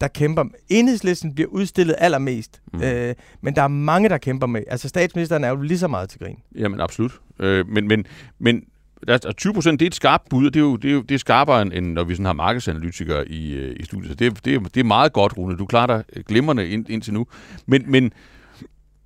der 0.00 0.08
kæmper. 0.08 0.44
Enhedslisten 0.68 1.34
bliver 1.34 1.48
udstillet 1.50 1.94
allermest, 1.98 2.62
mm. 2.72 2.82
øh, 2.82 3.14
men 3.40 3.56
der 3.56 3.62
er 3.62 3.68
mange, 3.68 4.08
der 4.08 4.18
kæmper 4.18 4.46
med. 4.46 4.62
Altså 4.68 4.88
statsministeren 4.88 5.44
er 5.44 5.48
jo 5.48 5.56
lige 5.56 5.78
så 5.78 5.88
meget 5.88 6.08
til 6.08 6.20
grin. 6.20 6.38
Jamen 6.58 6.80
absolut. 6.80 7.20
Øh, 7.40 7.68
men, 7.68 7.88
men, 7.88 8.06
men 8.38 8.64
der, 9.06 9.32
20 9.32 9.54
procent, 9.54 9.80
det 9.80 9.86
er 9.86 9.90
et 9.90 9.94
skarpt 9.94 10.28
bud, 10.28 10.46
og 10.46 10.54
det 10.54 10.60
er 10.60 10.64
jo, 10.64 10.76
det 10.76 10.90
er 10.90 10.94
jo 10.94 11.00
det 11.00 11.14
er 11.14 11.18
skarpere, 11.18 11.62
end, 11.62 11.72
end 11.72 11.86
når 11.92 12.04
vi 12.04 12.14
sådan 12.14 12.26
har 12.26 12.32
markedsanalytikere 12.32 13.28
i, 13.28 13.52
øh, 13.52 13.76
i 13.80 13.84
studiet. 13.84 14.08
Så 14.08 14.14
det, 14.14 14.44
det, 14.44 14.74
det 14.74 14.80
er 14.80 14.84
meget 14.84 15.12
godt, 15.12 15.36
Rune. 15.36 15.56
Du 15.56 15.66
klarer 15.66 15.86
dig 15.86 16.24
glimrende 16.26 16.68
ind, 16.68 16.90
indtil 16.90 17.14
nu. 17.14 17.26
Men, 17.66 17.90
men 17.90 18.12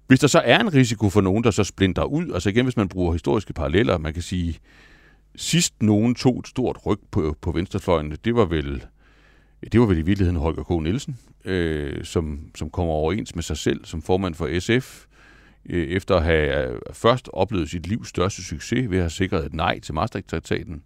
hvis 0.08 0.20
der 0.20 0.26
så 0.26 0.38
er 0.44 0.58
en 0.58 0.74
risiko 0.74 1.10
for 1.10 1.20
nogen, 1.20 1.44
der 1.44 1.50
så 1.50 1.64
splinter 1.64 2.04
ud, 2.04 2.32
altså 2.32 2.48
igen, 2.48 2.64
hvis 2.64 2.76
man 2.76 2.88
bruger 2.88 3.12
historiske 3.12 3.52
paralleller, 3.52 3.98
man 3.98 4.12
kan 4.12 4.22
sige, 4.22 4.58
sidst 5.36 5.82
nogen 5.82 6.14
tog 6.14 6.38
et 6.38 6.48
stort 6.48 6.78
ryg 6.86 6.98
på, 7.10 7.36
på 7.40 7.50
venstrefløjen, 7.50 8.16
det 8.24 8.34
var 8.34 8.44
vel 8.44 8.84
det 9.72 9.80
var 9.80 9.86
vel 9.86 9.98
i 9.98 10.02
virkeligheden 10.02 10.40
Holger 10.40 10.62
K. 10.62 10.70
Nielsen, 10.82 11.18
øh, 11.44 12.04
som, 12.04 12.50
som 12.54 12.70
kommer 12.70 12.94
overens 12.94 13.34
med 13.34 13.42
sig 13.42 13.56
selv 13.56 13.84
som 13.84 14.02
formand 14.02 14.34
for 14.34 14.60
SF, 14.60 15.04
øh, 15.68 15.88
efter 15.88 16.16
at 16.16 16.24
have 16.24 16.68
øh, 16.68 16.80
først 16.92 17.28
oplevet 17.32 17.70
sit 17.70 17.86
livs 17.86 18.08
største 18.08 18.44
succes 18.44 18.90
ved 18.90 18.98
at 18.98 19.02
have 19.02 19.10
sikret 19.10 19.46
et 19.46 19.54
nej 19.54 19.80
til 19.80 19.94
Maastricht-traktaten, 19.94 20.82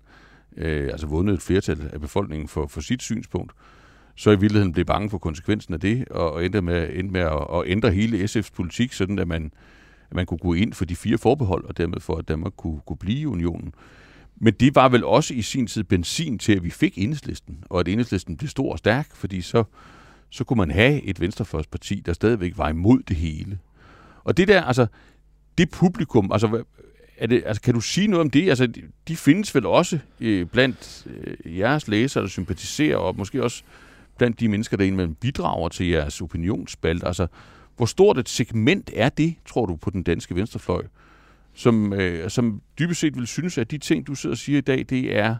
øh, 0.56 0.88
altså 0.92 1.06
vundet 1.06 1.34
et 1.34 1.42
flertal 1.42 1.90
af 1.92 2.00
befolkningen 2.00 2.48
for, 2.48 2.66
for 2.66 2.80
sit 2.80 3.02
synspunkt, 3.02 3.52
så 4.14 4.30
i 4.30 4.40
virkeligheden 4.40 4.72
blev 4.72 4.84
bange 4.84 5.10
for 5.10 5.18
konsekvensen 5.18 5.74
af 5.74 5.80
det, 5.80 6.08
og 6.08 6.44
endte 6.44 6.62
med, 6.62 6.90
endte 6.94 7.12
med 7.12 7.20
at, 7.20 7.46
at 7.54 7.62
ændre 7.66 7.90
hele 7.90 8.24
SF's 8.24 8.50
politik, 8.54 8.92
sådan 8.92 9.18
at 9.18 9.28
man, 9.28 9.52
at 10.10 10.16
man 10.16 10.26
kunne 10.26 10.38
gå 10.38 10.54
ind 10.54 10.72
for 10.72 10.84
de 10.84 10.96
fire 10.96 11.18
forbehold, 11.18 11.64
og 11.64 11.76
dermed 11.76 12.00
for, 12.00 12.16
at 12.16 12.28
Danmark 12.28 12.52
kunne, 12.56 12.80
kunne 12.86 12.96
blive 12.96 13.18
i 13.18 13.26
unionen. 13.26 13.74
Men 14.36 14.54
det 14.54 14.74
var 14.74 14.88
vel 14.88 15.04
også 15.04 15.34
i 15.34 15.42
sin 15.42 15.66
tid 15.66 15.84
benzin 15.84 16.38
til, 16.38 16.56
at 16.56 16.64
vi 16.64 16.70
fik 16.70 16.98
enhedslisten, 16.98 17.64
og 17.70 17.80
at 17.80 17.88
enhedslisten 17.88 18.36
blev 18.36 18.48
stor 18.48 18.72
og 18.72 18.78
stærk, 18.78 19.14
fordi 19.14 19.40
så, 19.40 19.64
så 20.30 20.44
kunne 20.44 20.56
man 20.56 20.70
have 20.70 21.02
et 21.02 21.20
venstrefløjsparti, 21.20 22.02
der 22.06 22.12
stadigvæk 22.12 22.58
var 22.58 22.68
imod 22.68 23.02
det 23.08 23.16
hele. 23.16 23.58
Og 24.24 24.36
det 24.36 24.48
der, 24.48 24.62
altså, 24.62 24.86
det 25.58 25.70
publikum, 25.70 26.32
altså, 26.32 26.64
er 27.18 27.26
det, 27.26 27.42
altså 27.46 27.62
kan 27.62 27.74
du 27.74 27.80
sige 27.80 28.06
noget 28.06 28.20
om 28.20 28.30
det? 28.30 28.48
Altså, 28.48 28.66
de, 29.08 29.16
findes 29.16 29.54
vel 29.54 29.66
også 29.66 29.98
øh, 30.20 30.46
blandt 30.46 31.06
øh, 31.06 31.58
jeres 31.58 31.88
læsere, 31.88 32.22
der 32.22 32.28
sympatiserer, 32.28 32.96
og 32.96 33.16
måske 33.16 33.42
også 33.42 33.62
blandt 34.18 34.40
de 34.40 34.48
mennesker, 34.48 34.76
der 34.76 34.84
indimellem 34.84 35.14
bidrager 35.14 35.68
til 35.68 35.86
jeres 35.88 36.20
opinionsspalt. 36.20 37.04
Altså, 37.04 37.26
hvor 37.76 37.86
stort 37.86 38.18
et 38.18 38.28
segment 38.28 38.90
er 38.94 39.08
det, 39.08 39.34
tror 39.46 39.66
du, 39.66 39.76
på 39.76 39.90
den 39.90 40.02
danske 40.02 40.34
venstrefløj? 40.34 40.82
som, 41.54 41.92
øh, 41.92 42.30
som 42.30 42.62
dybest 42.78 43.00
set 43.00 43.16
vil 43.16 43.26
synes, 43.26 43.58
at 43.58 43.70
de 43.70 43.78
ting, 43.78 44.06
du 44.06 44.14
sidder 44.14 44.34
og 44.34 44.38
siger 44.38 44.58
i 44.58 44.60
dag, 44.60 44.86
det 44.88 45.16
er 45.16 45.36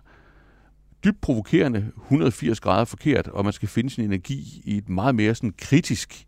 dybt 1.05 1.21
provokerende, 1.21 1.91
180 2.03 2.61
grader 2.61 2.85
forkert, 2.85 3.29
og 3.29 3.45
man 3.45 3.53
skal 3.53 3.69
finde 3.69 3.91
sin 3.91 4.05
energi 4.05 4.63
i 4.65 4.77
et 4.77 4.89
meget 4.89 5.15
mere 5.15 5.35
sådan 5.35 5.55
kritisk 5.59 6.27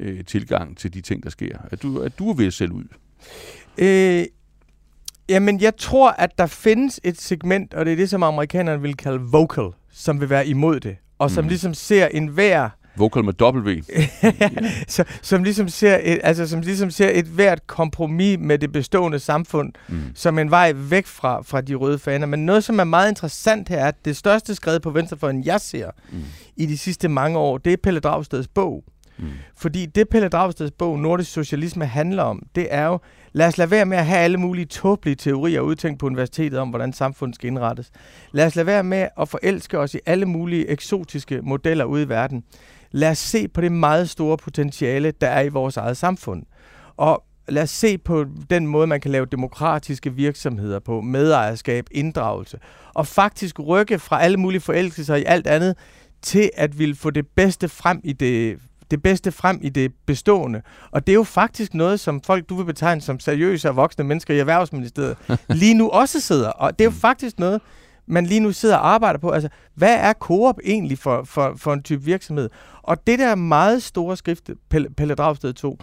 øh, 0.00 0.24
tilgang 0.24 0.76
til 0.76 0.94
de 0.94 1.00
ting, 1.00 1.22
der 1.22 1.30
sker. 1.30 1.58
Er 1.70 1.76
du, 1.76 1.98
er 1.98 2.08
du 2.08 2.32
ved 2.32 2.50
selv 2.50 2.72
ud? 2.72 2.84
Øh, 3.78 4.24
jamen, 5.28 5.60
jeg 5.60 5.76
tror, 5.76 6.10
at 6.10 6.38
der 6.38 6.46
findes 6.46 7.00
et 7.04 7.20
segment, 7.20 7.74
og 7.74 7.84
det 7.84 7.92
er 7.92 7.96
det, 7.96 8.10
som 8.10 8.22
amerikanerne 8.22 8.82
vil 8.82 8.96
kalde 8.96 9.20
vocal, 9.20 9.70
som 9.90 10.20
vil 10.20 10.30
være 10.30 10.46
imod 10.46 10.80
det, 10.80 10.96
og 11.18 11.30
som 11.30 11.44
mm. 11.44 11.48
ligesom 11.48 11.74
ser 11.74 12.06
enhver 12.06 12.68
Vocal 12.96 13.24
med 13.24 13.42
W. 13.42 13.80
så, 14.94 15.04
som, 15.22 15.42
ligesom 15.44 15.68
ser 15.68 15.98
et, 16.02 16.20
altså, 16.22 16.46
som 16.46 16.60
ligesom 16.60 16.90
ser 16.90 17.10
et 17.12 17.24
hvert 17.24 17.66
kompromis 17.66 18.38
med 18.40 18.58
det 18.58 18.72
bestående 18.72 19.18
samfund 19.18 19.72
mm. 19.88 20.02
som 20.14 20.38
en 20.38 20.50
vej 20.50 20.72
væk 20.74 21.06
fra, 21.06 21.42
fra 21.42 21.60
de 21.60 21.74
røde 21.74 21.98
faner. 21.98 22.26
Men 22.26 22.46
noget, 22.46 22.64
som 22.64 22.78
er 22.78 22.84
meget 22.84 23.08
interessant 23.08 23.68
her, 23.68 23.78
er, 23.78 23.88
at 23.88 24.04
det 24.04 24.16
største 24.16 24.54
skred 24.54 24.80
på 24.80 24.90
venstrefløjen, 24.90 25.44
jeg 25.44 25.60
ser 25.60 25.90
mm. 26.12 26.22
i 26.56 26.66
de 26.66 26.78
sidste 26.78 27.08
mange 27.08 27.38
år, 27.38 27.58
det 27.58 27.72
er 27.72 27.76
Pelle 27.82 28.00
Dragsteds 28.00 28.48
bog. 28.48 28.84
Mm. 29.18 29.28
Fordi 29.56 29.86
det 29.86 30.08
Pelle 30.08 30.28
Dragsteds 30.28 30.70
bog, 30.70 30.98
Nordisk 30.98 31.32
Socialisme, 31.32 31.86
handler 31.86 32.22
om, 32.22 32.42
det 32.54 32.66
er 32.70 32.86
jo, 32.86 32.98
lad 33.36 33.46
os 33.46 33.58
lade 33.58 33.70
være 33.70 33.86
med 33.86 33.98
at 33.98 34.06
have 34.06 34.18
alle 34.18 34.38
mulige 34.38 34.66
tåbelige 34.66 35.14
teorier 35.14 35.60
udtænkt 35.60 36.00
på 36.00 36.06
universitetet 36.06 36.58
om, 36.58 36.68
hvordan 36.68 36.92
samfundet 36.92 37.34
skal 37.34 37.46
indrettes. 37.46 37.90
Lad 38.32 38.46
os 38.46 38.56
lade 38.56 38.66
være 38.66 38.84
med 38.84 39.08
at 39.20 39.28
forelske 39.28 39.78
os 39.78 39.94
i 39.94 39.98
alle 40.06 40.26
mulige 40.26 40.68
eksotiske 40.68 41.40
modeller 41.42 41.84
ude 41.84 42.02
i 42.02 42.08
verden. 42.08 42.44
Lad 42.90 43.10
os 43.10 43.18
se 43.18 43.48
på 43.48 43.60
det 43.60 43.72
meget 43.72 44.10
store 44.10 44.36
potentiale, 44.36 45.10
der 45.20 45.26
er 45.26 45.40
i 45.40 45.48
vores 45.48 45.76
eget 45.76 45.96
samfund. 45.96 46.42
Og 46.96 47.24
lad 47.48 47.62
os 47.62 47.70
se 47.70 47.98
på 47.98 48.24
den 48.50 48.66
måde, 48.66 48.86
man 48.86 49.00
kan 49.00 49.10
lave 49.10 49.26
demokratiske 49.26 50.14
virksomheder 50.14 50.78
på, 50.78 51.00
medejerskab, 51.00 51.86
inddragelse, 51.90 52.58
og 52.94 53.06
faktisk 53.06 53.60
rykke 53.60 53.98
fra 53.98 54.22
alle 54.22 54.36
mulige 54.36 54.60
forelskelser 54.60 55.14
i 55.14 55.24
alt 55.26 55.46
andet, 55.46 55.76
til 56.22 56.50
at 56.56 56.78
ville 56.78 56.94
få 56.94 57.10
det 57.10 57.26
bedste 57.36 57.68
frem 57.68 58.00
i 58.04 58.12
det 58.12 58.58
det 58.90 59.02
bedste 59.02 59.32
frem 59.32 59.58
i 59.62 59.68
det 59.68 59.92
bestående. 60.06 60.62
Og 60.90 61.06
det 61.06 61.12
er 61.12 61.16
jo 61.16 61.24
faktisk 61.24 61.74
noget, 61.74 62.00
som 62.00 62.20
folk, 62.20 62.48
du 62.48 62.56
vil 62.56 62.64
betegne 62.64 63.00
som 63.00 63.20
seriøse 63.20 63.68
og 63.68 63.76
voksne 63.76 64.04
mennesker 64.04 64.34
i 64.34 64.38
Erhvervsministeriet, 64.38 65.16
lige 65.48 65.74
nu 65.74 65.88
også 65.88 66.20
sidder. 66.20 66.48
Og 66.48 66.78
det 66.78 66.84
er 66.84 66.88
jo 66.88 66.96
faktisk 67.00 67.38
noget, 67.38 67.60
man 68.06 68.26
lige 68.26 68.40
nu 68.40 68.52
sidder 68.52 68.76
og 68.76 68.88
arbejder 68.88 69.18
på. 69.18 69.30
Altså, 69.30 69.48
hvad 69.74 69.94
er 69.94 70.12
Coop 70.12 70.58
egentlig 70.64 70.98
for, 70.98 71.22
for, 71.24 71.54
for 71.56 71.72
en 71.72 71.82
type 71.82 72.04
virksomhed? 72.04 72.50
Og 72.82 73.06
det 73.06 73.18
der 73.18 73.34
meget 73.34 73.82
store 73.82 74.16
skrift, 74.16 74.50
Pelle, 74.70 74.90
Pelle 74.90 75.14
Dragsted 75.14 75.52
tog, 75.52 75.78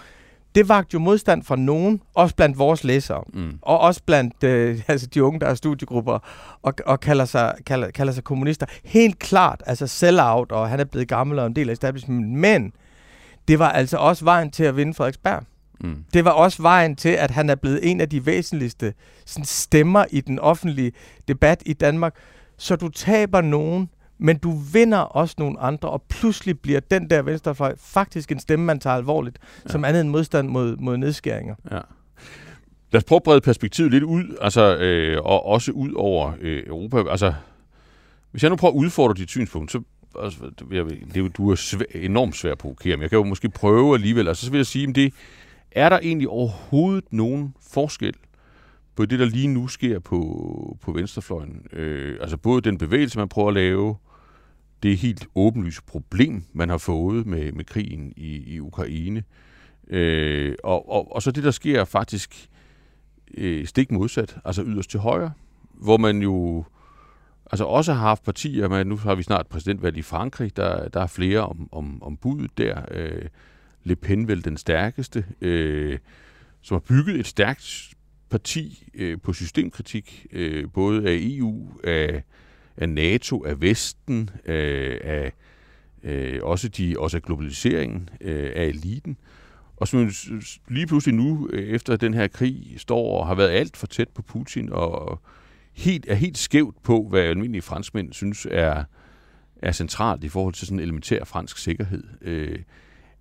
det 0.55 0.69
vagt 0.69 0.93
jo 0.93 0.99
modstand 0.99 1.43
fra 1.43 1.55
nogen, 1.55 2.01
også 2.13 2.35
blandt 2.35 2.57
vores 2.57 2.83
læsere, 2.83 3.23
mm. 3.33 3.59
og 3.61 3.79
også 3.79 4.01
blandt 4.05 4.43
øh, 4.43 4.81
altså 4.87 5.07
de 5.07 5.23
unge, 5.23 5.39
der 5.39 5.47
er 5.47 5.55
studiegrupper, 5.55 6.19
og, 6.61 6.73
og 6.85 6.99
kalder, 6.99 7.25
sig, 7.25 7.55
kalder, 7.65 7.91
kalder 7.91 8.13
sig 8.13 8.23
kommunister. 8.23 8.65
Helt 8.83 9.19
klart, 9.19 9.63
altså 9.65 9.87
sell-out, 9.87 10.51
og 10.51 10.69
han 10.69 10.79
er 10.79 10.83
blevet 10.83 11.07
gammel 11.07 11.39
og 11.39 11.47
en 11.47 11.55
del 11.55 11.69
af 11.69 11.73
establishment, 11.73 12.29
men 12.29 12.73
det 13.47 13.59
var 13.59 13.69
altså 13.69 13.97
også 13.97 14.25
vejen 14.25 14.51
til 14.51 14.63
at 14.63 14.77
vinde 14.77 14.93
Frederiksberg. 14.93 15.43
Mm. 15.81 16.03
Det 16.13 16.25
var 16.25 16.31
også 16.31 16.61
vejen 16.61 16.95
til, 16.95 17.09
at 17.09 17.31
han 17.31 17.49
er 17.49 17.55
blevet 17.55 17.91
en 17.91 18.01
af 18.01 18.09
de 18.09 18.25
væsentligste 18.25 18.93
sådan, 19.25 19.45
stemmer 19.45 20.05
i 20.11 20.21
den 20.21 20.39
offentlige 20.39 20.91
debat 21.27 21.63
i 21.65 21.73
Danmark. 21.73 22.15
Så 22.57 22.75
du 22.75 22.89
taber 22.89 23.41
nogen, 23.41 23.89
men 24.17 24.37
du 24.37 24.51
vinder 24.51 24.97
også 24.97 25.35
nogle 25.37 25.59
andre, 25.59 25.89
og 25.89 26.01
pludselig 26.09 26.59
bliver 26.59 26.79
den 26.79 27.09
der 27.09 27.21
venstrefløj 27.21 27.75
faktisk 27.77 28.31
en 28.31 28.39
stemme, 28.39 28.65
man 28.65 28.79
tager 28.79 28.95
alvorligt, 28.95 29.37
ja. 29.65 29.71
som 29.71 29.85
andet 29.85 30.01
end 30.01 30.09
modstand 30.09 30.49
mod, 30.49 30.77
mod 30.77 30.97
nedskæringer. 30.97 31.55
Ja. 31.71 31.79
Lad 32.91 33.01
os 33.01 33.03
prøve 33.03 33.17
at 33.17 33.23
brede 33.23 33.41
perspektivet 33.41 33.91
lidt 33.91 34.03
ud, 34.03 34.37
altså, 34.41 34.77
øh, 34.77 35.21
og 35.23 35.45
også 35.45 35.71
ud 35.71 35.93
over 35.93 36.31
øh, 36.41 36.63
Europa. 36.67 37.11
Altså, 37.11 37.33
hvis 38.31 38.43
jeg 38.43 38.49
nu 38.49 38.55
prøver 38.55 38.73
at 38.73 38.77
udfordre 38.77 39.13
dit 39.13 39.29
synspunkt, 39.29 39.71
så 39.71 39.81
det 40.13 40.71
jeg, 40.71 40.85
det, 41.13 41.37
du 41.37 41.51
er 41.51 41.55
svær, 41.55 41.85
enormt 41.95 42.35
svær 42.35 42.51
at 42.51 42.57
provokere, 42.57 42.97
men 42.97 43.01
jeg 43.01 43.09
kan 43.09 43.17
jo 43.17 43.23
måske 43.23 43.49
prøve 43.49 43.93
alligevel. 43.93 44.27
og 44.27 44.37
så 44.37 44.51
vil 44.51 44.57
jeg 44.57 44.65
sige, 44.65 44.87
om 44.87 44.93
det, 44.93 45.13
er 45.71 45.89
der 45.89 45.99
egentlig 45.99 46.29
overhovedet 46.29 47.03
nogen 47.11 47.55
forskel 47.71 48.13
på 48.95 49.05
det, 49.05 49.19
der 49.19 49.25
lige 49.25 49.47
nu 49.47 49.67
sker 49.67 49.99
på, 49.99 50.77
på 50.81 50.91
venstrefløjen? 50.91 51.65
Øh, 51.73 52.17
altså 52.21 52.37
både 52.37 52.61
den 52.61 52.77
bevægelse, 52.77 53.19
man 53.19 53.29
prøver 53.29 53.47
at 53.47 53.53
lave, 53.53 53.95
det 54.83 54.97
helt 54.97 55.27
åbenlyse 55.35 55.83
problem, 55.83 56.43
man 56.53 56.69
har 56.69 56.77
fået 56.77 57.25
med, 57.25 57.51
med 57.51 57.65
krigen 57.65 58.13
i, 58.17 58.53
i 58.53 58.59
Ukraine, 58.59 59.23
øh, 59.87 60.55
og, 60.63 60.89
og, 60.89 61.15
og 61.15 61.21
så 61.21 61.31
det, 61.31 61.43
der 61.43 61.51
sker 61.51 61.85
faktisk 61.85 62.49
øh, 63.37 63.67
stik 63.67 63.91
modsat, 63.91 64.37
altså 64.45 64.63
yderst 64.63 64.89
til 64.89 64.99
højre, 64.99 65.31
hvor 65.73 65.97
man 65.97 66.21
jo 66.21 66.65
altså 67.51 67.65
også 67.65 67.93
har 67.93 68.07
haft 68.07 68.23
partier, 68.23 68.67
men 68.67 68.87
nu 68.87 68.97
har 68.97 69.15
vi 69.15 69.23
snart 69.23 69.47
præsidentvalg 69.47 69.97
i 69.97 70.01
Frankrig, 70.01 70.57
der, 70.57 70.87
der 70.87 70.99
er 71.01 71.07
flere 71.07 71.39
om, 71.39 71.69
om, 71.71 72.03
om 72.03 72.17
budet 72.17 72.57
der. 72.57 72.81
Øh, 72.91 73.25
Le 73.83 73.95
Pen 73.95 74.27
vel 74.27 74.45
den 74.45 74.57
stærkeste, 74.57 75.25
øh, 75.41 75.99
som 76.61 76.75
har 76.75 76.79
bygget 76.79 77.19
et 77.19 77.27
stærkt 77.27 77.93
parti 78.29 78.87
øh, 78.93 79.17
på 79.23 79.33
systemkritik, 79.33 80.25
øh, 80.31 80.65
både 80.73 81.09
af 81.09 81.17
EU, 81.19 81.69
af, 81.83 82.23
af 82.77 82.89
NATO, 82.89 83.45
af 83.45 83.61
Vesten, 83.61 84.29
øh, 84.45 84.97
af 85.03 85.33
øh, 86.03 86.39
også, 86.43 86.67
de, 86.67 86.95
også 86.99 87.17
af 87.17 87.23
globaliseringen, 87.23 88.09
øh, 88.21 88.51
af 88.55 88.65
eliten. 88.65 89.17
Og 89.77 89.87
som 89.87 90.11
lige 90.67 90.87
pludselig 90.87 91.15
nu, 91.15 91.49
øh, 91.53 91.67
efter 91.67 91.95
den 91.95 92.13
her 92.13 92.27
krig, 92.27 92.73
står 92.77 93.19
og 93.19 93.27
har 93.27 93.35
været 93.35 93.49
alt 93.49 93.77
for 93.77 93.87
tæt 93.87 94.09
på 94.09 94.21
Putin, 94.21 94.69
og 94.71 95.21
helt, 95.73 96.05
er 96.09 96.15
helt 96.15 96.37
skævt 96.37 96.75
på, 96.83 97.07
hvad 97.09 97.21
almindelige 97.21 97.61
franskmænd 97.61 98.13
synes 98.13 98.47
er, 98.51 98.83
er 99.61 99.71
centralt 99.71 100.23
i 100.23 100.29
forhold 100.29 100.53
til 100.53 100.67
sådan 100.67 100.79
en 100.79 100.83
elementær 100.83 101.23
fransk 101.23 101.57
sikkerhed. 101.57 102.03
Øh, 102.21 102.59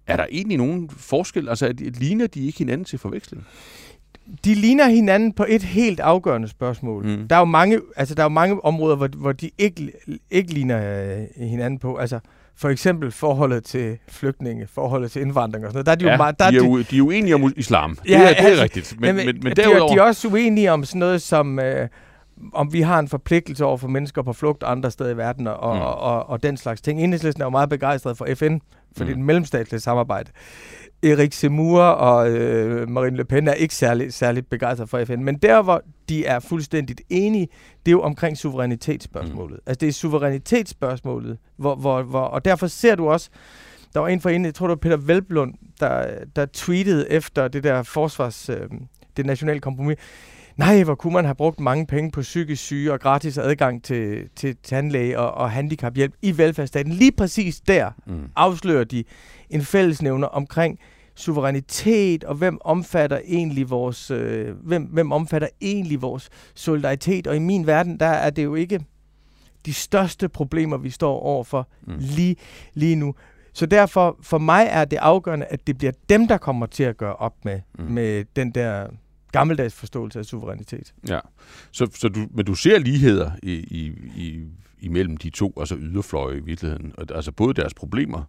er 0.07 0.17
der 0.17 0.27
egentlig 0.31 0.59
nogen 0.59 0.91
forskel? 0.91 1.49
Altså, 1.49 1.75
ligner 1.79 2.27
de 2.27 2.47
ikke 2.47 2.59
hinanden 2.59 2.85
til 2.85 2.99
forveksling? 2.99 3.47
De 4.45 4.55
ligner 4.55 4.89
hinanden 4.89 5.33
på 5.33 5.47
et 5.49 5.63
helt 5.63 6.01
afgørende 6.01 6.49
spørgsmål. 6.49 7.07
Mm. 7.07 7.29
Der 7.29 7.37
er 7.37 7.41
jo 7.41 7.45
mange, 7.45 7.81
altså, 7.97 8.15
der 8.15 8.23
er 8.23 8.25
jo 8.25 8.29
mange 8.29 8.65
områder, 8.65 8.97
hvor, 8.97 9.09
hvor 9.17 9.33
de 9.33 9.51
ikke, 9.59 9.93
ikke 10.31 10.55
ligner 10.55 11.09
øh, 11.39 11.49
hinanden 11.49 11.79
på. 11.79 11.97
Altså, 11.97 12.21
for 12.57 12.69
eksempel 12.69 13.11
forholdet 13.11 13.65
til 13.65 13.99
flygtninge, 14.09 14.67
forholdet 14.67 15.11
til 15.11 15.23
indvandring 15.23 15.65
og 15.65 15.73
sådan 15.73 15.77
noget. 15.77 15.87
Der 15.87 15.93
er 15.93 15.97
de, 15.97 16.05
ja, 16.05 16.11
jo 16.11 16.17
meget, 16.17 16.39
der 16.39 16.51
de, 16.51 16.57
er, 16.57 16.77
de, 16.77 16.83
de 16.83 16.99
er 16.99 17.03
uenige 17.03 17.35
om 17.35 17.53
islam. 17.57 17.99
Ja, 18.09 18.13
det 18.13 18.25
er, 18.25 18.29
det 18.29 18.41
er 18.41 18.47
altså, 18.47 18.63
rigtigt. 18.63 19.01
Men, 19.01 19.17
men, 19.17 19.27
men, 19.27 19.41
men 19.43 19.57
derudover... 19.57 19.89
de, 19.89 19.93
er, 19.93 19.97
de 19.97 20.01
er 20.01 20.03
også 20.03 20.29
uenige 20.29 20.73
om 20.73 20.85
sådan 20.85 20.99
noget 20.99 21.23
som... 21.23 21.59
Øh, 21.59 21.89
om 22.53 22.73
vi 22.73 22.81
har 22.81 22.99
en 22.99 23.09
forpligtelse 23.09 23.65
over 23.65 23.77
for 23.77 23.89
mennesker 23.89 24.23
på 24.23 24.33
flugt 24.33 24.63
andre 24.63 24.91
steder 24.91 25.11
i 25.11 25.17
verden 25.17 25.47
og, 25.47 25.77
mm. 25.77 25.81
og, 25.81 25.99
og, 25.99 26.29
og 26.29 26.43
den 26.43 26.57
slags 26.57 26.81
ting. 26.81 27.01
Enhedslisten 27.01 27.43
er 27.43 27.47
jo 27.47 27.51
meget 27.51 27.69
begejstret 27.69 28.19
for 28.19 28.29
FN, 28.35 28.59
for 28.97 29.05
mm. 29.05 29.27
det 29.27 29.55
er 29.55 29.75
et 29.77 29.83
samarbejde. 29.83 30.31
Erik 31.03 31.33
Semur 31.33 31.83
og 31.83 32.31
øh, 32.31 32.89
Marine 32.89 33.17
Le 33.17 33.25
Pen 33.25 33.49
er 33.49 33.53
ikke 33.53 33.75
særlig, 33.75 34.13
særlig 34.13 34.47
begejstret 34.47 34.89
for 34.89 35.05
FN. 35.05 35.25
Men 35.25 35.37
der, 35.37 35.63
hvor 35.63 35.83
de 36.09 36.27
er 36.27 36.41
fuldstændigt 36.41 37.01
enige, 37.11 37.49
det 37.87 37.91
er 37.91 37.93
jo 37.93 38.03
omkring 38.03 38.39
suverænitetsspørgsmålet. 38.39 39.57
Mm. 39.57 39.63
Altså 39.67 39.79
det 39.81 39.89
er 39.89 39.93
suverænitetsspørgsmålet, 39.93 41.39
hvor, 41.57 41.75
hvor, 41.75 42.03
hvor, 42.03 42.21
og 42.21 42.45
derfor 42.45 42.67
ser 42.67 42.95
du 42.95 43.09
også, 43.09 43.31
der 43.95 44.01
var 44.01 44.09
en 44.09 44.21
for 44.21 44.29
en, 44.31 44.45
jeg 44.45 44.55
tror 44.55 44.67
det 44.67 44.71
var 44.71 44.77
Peter 44.77 44.97
Velblund, 44.97 45.55
der, 45.81 46.07
der 46.37 46.47
tweetede 46.47 47.11
efter 47.11 47.49
det 47.49 47.65
der 47.65 47.83
forsvars, 47.83 48.49
øh, 48.49 48.69
det 49.17 49.27
nationale 49.27 49.61
kompromis, 49.61 49.97
nej, 50.57 50.83
hvor 50.83 50.95
kunne 50.95 51.13
man 51.13 51.25
have 51.25 51.35
brugt 51.35 51.61
mange 51.61 51.87
penge 51.87 52.11
på 52.11 52.21
psykisk 52.21 52.63
syge 52.63 52.93
og 52.93 53.01
gratis 53.01 53.39
adgang 53.39 53.83
til, 53.83 54.29
til 54.37 54.57
tandlæge 54.63 55.19
og, 55.19 55.35
og 55.35 55.51
handicaphjælp 55.51 56.15
i 56.23 56.39
velfærdsstaten. 56.39 56.93
Lige 56.93 57.13
præcis 57.13 57.61
der 57.61 57.91
mm. 58.07 58.29
afslører 58.37 58.85
de 58.85 59.05
en 59.51 59.63
fællesnævner 59.63 60.27
omkring 60.27 60.79
suverænitet, 61.15 62.25
og 62.25 62.35
hvem 62.35 62.59
omfatter 62.61 63.21
egentlig 63.25 63.71
vores, 63.71 64.11
øh, 64.11 64.57
hvem, 64.63 64.83
hvem 64.83 65.13
omfatter 65.13 65.49
egentlig 65.61 66.03
vores 66.03 66.29
solidaritet. 66.55 67.27
Og 67.27 67.37
i 67.37 67.39
min 67.39 67.67
verden, 67.67 68.01
der 68.01 68.07
er 68.07 68.31
det 68.31 68.45
jo 68.45 68.55
ikke 68.55 68.81
de 69.67 69.73
største 69.73 70.29
problemer, 70.29 70.77
vi 70.77 70.91
står 70.91 71.21
overfor 71.21 71.69
mm. 71.87 71.95
lige, 71.99 72.37
lige 72.75 72.97
nu. 72.97 73.15
Så 73.53 73.67
derfor, 73.67 74.19
for 74.23 74.39
mig 74.39 74.67
er 74.71 74.85
det 74.85 74.97
afgørende, 74.97 75.47
at 75.47 75.67
det 75.67 75.79
bliver 75.79 75.93
dem, 76.09 76.29
der 76.29 76.39
kommer 76.39 76.67
til 76.67 76.85
at 76.85 76.97
gøre 76.97 77.17
op 77.17 77.35
med, 77.45 77.61
mm. 77.79 77.85
med 77.85 78.25
den 78.37 78.51
der 78.51 78.87
gammeldags 79.33 79.75
forståelse 79.75 80.19
af 80.19 80.25
suverænitet. 80.25 80.95
Ja, 81.09 81.19
så, 81.71 81.91
så 81.95 82.09
du, 82.09 82.27
men 82.31 82.45
du 82.45 82.55
ser 82.55 82.79
ligheder 82.79 83.31
i, 83.43 83.53
i, 83.53 83.93
i, 84.17 84.45
imellem 84.81 85.17
de 85.17 85.31
to, 85.31 85.53
altså 85.57 85.77
yderfløje 85.79 86.37
i 86.37 86.41
virkeligheden, 86.41 86.93
og, 86.99 87.07
altså 87.15 87.33
både 87.33 87.55
deres 87.55 87.75
problemer, 87.75 88.23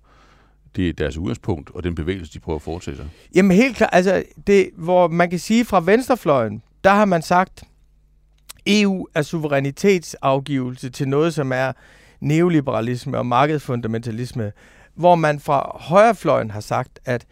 det 0.75 0.89
er 0.89 0.93
deres 0.93 1.17
udgangspunkt, 1.17 1.69
og 1.69 1.83
den 1.83 1.95
bevægelse, 1.95 2.33
de 2.33 2.39
prøver 2.39 2.55
at 2.55 2.61
foretage 2.61 2.97
sig? 2.97 3.09
Jamen 3.35 3.57
helt 3.57 3.77
klart, 3.77 3.89
altså 3.93 4.23
det, 4.47 4.69
hvor 4.77 5.07
man 5.07 5.29
kan 5.29 5.39
sige 5.39 5.65
fra 5.65 5.81
venstrefløjen, 5.81 6.63
der 6.83 6.89
har 6.89 7.05
man 7.05 7.21
sagt, 7.21 7.63
EU 8.67 9.07
er 9.15 9.21
suverænitetsafgivelse 9.21 10.89
til 10.89 11.07
noget, 11.07 11.33
som 11.33 11.51
er 11.51 11.71
neoliberalisme 12.19 13.17
og 13.17 13.25
markedsfundamentalisme, 13.25 14.51
hvor 14.95 15.15
man 15.15 15.39
fra 15.39 15.77
højrefløjen 15.79 16.51
har 16.51 16.59
sagt, 16.59 16.99
at 17.05 17.25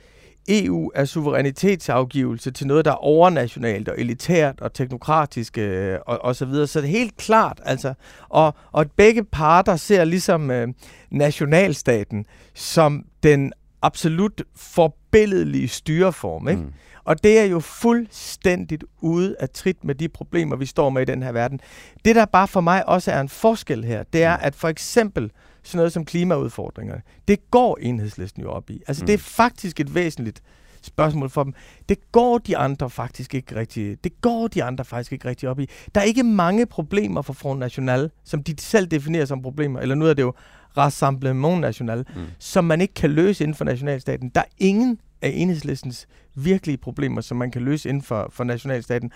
EU 0.49 0.91
er 0.95 1.05
suverænitetsafgivelse 1.05 2.51
til 2.51 2.67
noget, 2.67 2.85
der 2.85 2.91
er 2.91 2.95
overnationalt 2.95 3.89
og 3.89 3.95
elitært 3.99 4.61
og 4.61 4.73
teknokratisk 4.73 5.57
øh, 5.57 5.99
og, 6.05 6.23
og 6.23 6.35
så 6.35 6.45
videre. 6.45 6.67
Så 6.67 6.81
det 6.81 6.87
er 6.87 6.91
helt 6.91 7.17
klart, 7.17 7.61
altså, 7.65 7.93
og, 8.29 8.55
og 8.71 8.85
begge 8.97 9.23
parter 9.23 9.75
ser 9.75 10.03
ligesom 10.03 10.51
øh, 10.51 10.67
nationalstaten 11.11 12.25
som 12.53 13.05
den 13.23 13.53
absolut 13.81 14.43
forbilledelige 14.55 15.67
styreform, 15.67 16.47
ikke? 16.47 16.61
Mm. 16.61 16.73
Og 17.03 17.23
det 17.23 17.39
er 17.39 17.43
jo 17.43 17.59
fuldstændigt 17.59 18.83
ude 19.01 19.35
af 19.39 19.49
trit 19.49 19.83
med 19.83 19.95
de 19.95 20.09
problemer, 20.09 20.55
vi 20.55 20.65
står 20.65 20.89
med 20.89 21.01
i 21.01 21.05
den 21.05 21.23
her 21.23 21.31
verden. 21.31 21.59
Det, 22.05 22.15
der 22.15 22.25
bare 22.25 22.47
for 22.47 22.61
mig 22.61 22.87
også 22.87 23.11
er 23.11 23.21
en 23.21 23.29
forskel 23.29 23.83
her, 23.83 24.03
det 24.13 24.23
er, 24.23 24.37
mm. 24.37 24.43
at 24.43 24.55
for 24.55 24.67
eksempel 24.67 25.31
sådan 25.63 25.77
noget 25.77 25.93
som 25.93 26.05
klimaudfordringerne. 26.05 27.01
Det 27.27 27.51
går 27.51 27.77
enhedslisten 27.81 28.43
jo 28.43 28.51
op 28.51 28.69
i. 28.69 28.81
Altså, 28.87 29.03
mm. 29.03 29.07
det 29.07 29.13
er 29.13 29.17
faktisk 29.17 29.79
et 29.79 29.95
væsentligt 29.95 30.41
spørgsmål 30.81 31.29
for 31.29 31.43
dem. 31.43 31.53
Det 31.89 32.11
går 32.11 32.37
de 32.37 32.57
andre 32.57 32.89
faktisk 32.89 33.35
ikke 33.35 33.55
rigtig, 33.55 34.03
det 34.03 34.21
går 34.21 34.47
de 34.47 34.63
andre 34.63 34.85
faktisk 34.85 35.11
ikke 35.13 35.29
rigtig 35.29 35.49
op 35.49 35.59
i. 35.59 35.69
Der 35.95 36.01
er 36.01 36.05
ikke 36.05 36.23
mange 36.23 36.65
problemer 36.65 37.21
for 37.21 37.33
Front 37.33 37.59
National, 37.59 38.09
som 38.23 38.43
de 38.43 38.55
selv 38.57 38.87
definerer 38.87 39.25
som 39.25 39.41
problemer, 39.41 39.79
eller 39.79 39.95
nu 39.95 40.05
er 40.05 40.13
det 40.13 40.21
jo 40.21 40.33
Rassemblement 40.77 41.61
National, 41.61 42.05
mm. 42.15 42.21
som 42.39 42.65
man 42.65 42.81
ikke 42.81 42.93
kan 42.93 43.11
løse 43.11 43.43
inden 43.43 43.55
for 43.55 43.65
nationalstaten. 43.65 44.29
Der 44.29 44.41
er 44.41 44.45
ingen 44.57 44.99
af 45.21 45.31
enhedslistens 45.35 46.07
virkelige 46.35 46.77
problemer, 46.77 47.21
som 47.21 47.37
man 47.37 47.51
kan 47.51 47.61
løse 47.61 47.89
inden 47.89 48.03
for, 48.03 48.27
for 48.31 48.43
nationalstaten. 48.43 49.11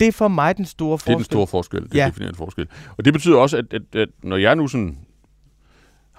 Det 0.00 0.08
er 0.08 0.12
for 0.12 0.28
mig 0.28 0.56
den 0.56 0.64
store 0.64 0.98
forskel. 0.98 1.10
Det 1.10 1.14
er 1.14 1.18
den 1.18 1.24
store 1.24 1.46
forskel. 1.46 1.82
Det 1.82 1.94
ja. 1.94 2.06
definerer 2.06 2.30
en 2.30 2.36
forskel. 2.36 2.68
Og 2.98 3.04
det 3.04 3.12
betyder 3.12 3.36
også, 3.36 3.56
at, 3.56 3.74
at, 3.74 3.82
at 3.94 4.08
når 4.22 4.36
jeg 4.36 4.56
nu 4.56 4.68
sådan 4.68 4.98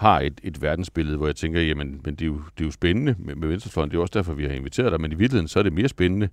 har 0.02 0.20
et, 0.20 0.42
et 0.44 0.62
verdensbillede, 0.62 1.18
hvor 1.18 1.26
jeg 1.26 1.36
tænker, 1.36 1.62
jamen, 1.62 2.02
men 2.06 2.16
det 2.16 2.22
er 2.22 2.26
jo, 2.26 2.42
det 2.58 2.64
er 2.64 2.66
jo 2.66 2.72
spændende 2.72 3.16
med, 3.20 3.36
med 3.36 3.48
Venstrefløjen. 3.48 3.92
Det 3.92 3.98
er 3.98 4.02
også 4.02 4.12
derfor, 4.14 4.34
vi 4.34 4.46
har 4.46 4.52
inviteret 4.52 4.92
dig. 4.92 5.02
Men 5.02 5.12
i 5.12 5.16
virkeligheden, 5.16 5.48
så 5.48 5.60
er 5.60 5.64
det 5.64 5.74
mere 5.74 5.88
spændende, 5.88 6.30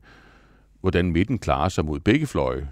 hvordan 0.80 1.12
midten 1.12 1.38
klarer 1.38 1.68
sig 1.68 1.84
mod 1.84 2.00
begge 2.00 2.26
fløje, 2.26 2.68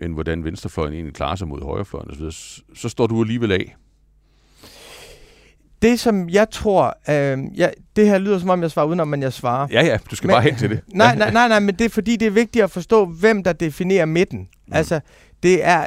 end 0.00 0.14
hvordan 0.14 0.44
venstrefløjen 0.44 0.94
egentlig 0.94 1.14
klarer 1.14 1.36
sig 1.36 1.48
mod 1.48 1.62
højrefløjen 1.62 2.10
osv. 2.10 2.30
Så, 2.30 2.62
så 2.74 2.88
står 2.88 3.06
du 3.06 3.20
alligevel 3.22 3.52
af. 3.52 3.76
Det, 5.82 6.00
som 6.00 6.28
jeg 6.28 6.50
tror... 6.50 6.98
Øh, 7.08 7.38
ja, 7.58 7.68
det 7.96 8.06
her 8.06 8.18
lyder, 8.18 8.38
som 8.38 8.50
om 8.50 8.62
jeg 8.62 8.70
svarer 8.70 8.86
udenom, 8.86 9.08
men 9.08 9.22
jeg 9.22 9.32
svarer. 9.32 9.68
Ja, 9.70 9.86
ja, 9.86 9.98
du 10.10 10.16
skal 10.16 10.26
men, 10.26 10.34
bare 10.34 10.42
hen 10.42 10.56
til 10.56 10.70
det. 10.70 10.80
Nej, 10.94 11.16
nej, 11.16 11.32
nej, 11.32 11.48
nej, 11.48 11.60
men 11.60 11.74
det 11.74 11.84
er 11.84 11.88
fordi, 11.88 12.16
det 12.16 12.26
er 12.26 12.30
vigtigt 12.30 12.64
at 12.64 12.70
forstå, 12.70 13.06
hvem 13.06 13.44
der 13.44 13.52
definerer 13.52 14.04
midten. 14.04 14.38
Mm. 14.38 14.72
Altså, 14.72 15.00
det 15.42 15.64
er, 15.64 15.86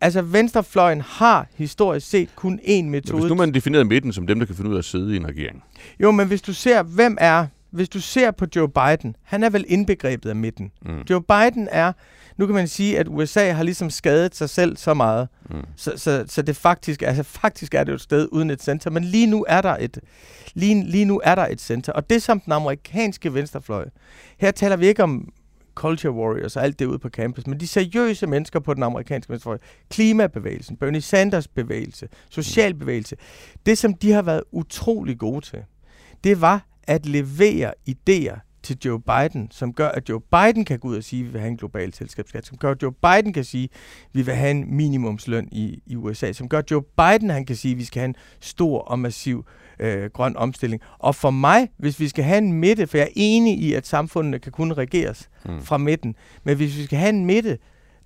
altså 0.00 0.22
venstrefløjen 0.22 1.00
har 1.00 1.46
historisk 1.54 2.10
set 2.10 2.28
kun 2.36 2.60
én 2.62 2.82
metode. 2.82 3.12
Men 3.12 3.20
hvis 3.20 3.28
nu 3.28 3.34
man 3.34 3.54
definerer 3.54 3.84
midten 3.84 4.12
som 4.12 4.26
dem, 4.26 4.38
der 4.38 4.46
kan 4.46 4.54
finde 4.54 4.70
ud 4.70 4.74
af 4.74 4.78
at 4.78 4.84
sidde 4.84 5.14
i 5.14 5.16
en 5.16 5.28
regering. 5.28 5.64
Jo, 6.00 6.10
men 6.10 6.28
hvis 6.28 6.42
du 6.42 6.52
ser, 6.52 6.82
hvem 6.82 7.16
er... 7.20 7.46
Hvis 7.70 7.88
du 7.88 8.00
ser 8.00 8.30
på 8.30 8.46
Joe 8.56 8.68
Biden, 8.68 9.16
han 9.22 9.42
er 9.42 9.50
vel 9.50 9.64
indbegrebet 9.68 10.28
af 10.28 10.36
midten. 10.36 10.70
Mm. 10.82 11.02
Joe 11.10 11.22
Biden 11.22 11.68
er... 11.70 11.92
Nu 12.36 12.46
kan 12.46 12.54
man 12.54 12.68
sige, 12.68 12.98
at 12.98 13.08
USA 13.08 13.52
har 13.52 13.62
ligesom 13.62 13.90
skadet 13.90 14.36
sig 14.36 14.50
selv 14.50 14.76
så 14.76 14.94
meget, 14.94 15.28
mm. 15.50 15.56
så, 15.76 15.92
så, 15.96 16.24
så 16.28 16.42
det 16.42 16.56
faktisk, 16.56 17.02
altså 17.02 17.22
faktisk 17.22 17.74
er 17.74 17.84
det 17.84 17.94
et 17.94 18.00
sted 18.00 18.28
uden 18.32 18.50
et 18.50 18.62
center, 18.62 18.90
men 18.90 19.04
lige 19.04 19.26
nu 19.26 19.44
er 19.48 19.60
der 19.60 19.76
et, 19.80 19.98
lige, 20.54 20.84
lige 20.84 21.04
nu 21.04 21.20
er 21.24 21.34
der 21.34 21.46
et 21.46 21.60
center. 21.60 21.92
Og 21.92 22.10
det 22.10 22.22
som 22.22 22.40
den 22.40 22.52
amerikanske 22.52 23.34
venstrefløj, 23.34 23.88
her 24.38 24.50
taler 24.50 24.76
vi 24.76 24.86
ikke 24.86 25.02
om 25.02 25.32
culture 25.76 26.12
warriors 26.12 26.56
og 26.56 26.64
alt 26.64 26.78
det 26.78 26.86
ude 26.86 26.98
på 26.98 27.08
campus, 27.08 27.46
men 27.46 27.60
de 27.60 27.66
seriøse 27.66 28.26
mennesker 28.26 28.60
på 28.60 28.74
den 28.74 28.82
amerikanske 28.82 29.30
venstrefløj, 29.30 29.58
klimabevægelsen, 29.90 30.76
Bernie 30.76 31.00
Sanders 31.00 31.48
bevægelse, 31.48 32.08
socialbevægelse, 32.30 33.16
det 33.66 33.78
som 33.78 33.94
de 33.94 34.12
har 34.12 34.22
været 34.22 34.42
utrolig 34.52 35.18
gode 35.18 35.40
til, 35.40 35.58
det 36.24 36.40
var 36.40 36.66
at 36.82 37.06
levere 37.06 37.72
idéer 37.90 38.38
til 38.62 38.78
Joe 38.84 39.00
Biden, 39.00 39.48
som 39.50 39.72
gør, 39.72 39.88
at 39.88 40.08
Joe 40.08 40.20
Biden 40.20 40.64
kan 40.64 40.78
gå 40.78 40.88
ud 40.88 40.96
og 40.96 41.04
sige, 41.04 41.20
at 41.20 41.26
vi 41.26 41.32
vil 41.32 41.40
have 41.40 41.50
en 41.50 41.56
global 41.56 41.94
selskabsskat, 41.94 42.46
som 42.46 42.58
gør, 42.58 42.70
at 42.70 42.82
Joe 42.82 42.92
Biden 42.92 43.32
kan 43.32 43.44
sige, 43.44 43.64
at 43.64 44.10
vi 44.12 44.22
vil 44.22 44.34
have 44.34 44.50
en 44.50 44.76
minimumsløn 44.76 45.48
i, 45.52 45.82
i 45.86 45.96
USA, 45.96 46.32
som 46.32 46.48
gør, 46.48 46.58
at 46.58 46.70
Joe 46.70 46.82
Biden 46.82 47.30
han 47.30 47.46
kan 47.46 47.56
sige, 47.56 47.72
at 47.72 47.78
vi 47.78 47.84
skal 47.84 48.00
have 48.00 48.08
en 48.08 48.16
stor 48.40 48.78
og 48.78 48.98
massiv 48.98 49.38
øh, 49.38 49.65
grøn 50.12 50.36
omstilling. 50.36 50.82
Og 50.98 51.14
for 51.14 51.30
mig, 51.30 51.68
hvis 51.76 52.00
vi 52.00 52.08
skal 52.08 52.24
have 52.24 52.38
en 52.38 52.52
midte, 52.52 52.86
for 52.86 52.98
jeg 52.98 53.04
er 53.04 53.12
enig 53.16 53.58
i, 53.58 53.74
at 53.74 53.86
samfundene 53.86 54.38
kan 54.38 54.52
kun 54.52 54.72
regeres 54.72 55.28
mm. 55.44 55.62
fra 55.62 55.78
midten, 55.78 56.14
men 56.44 56.56
hvis 56.56 56.78
vi 56.78 56.84
skal 56.84 56.98
have 56.98 57.08
en 57.08 57.24
midte, 57.24 57.58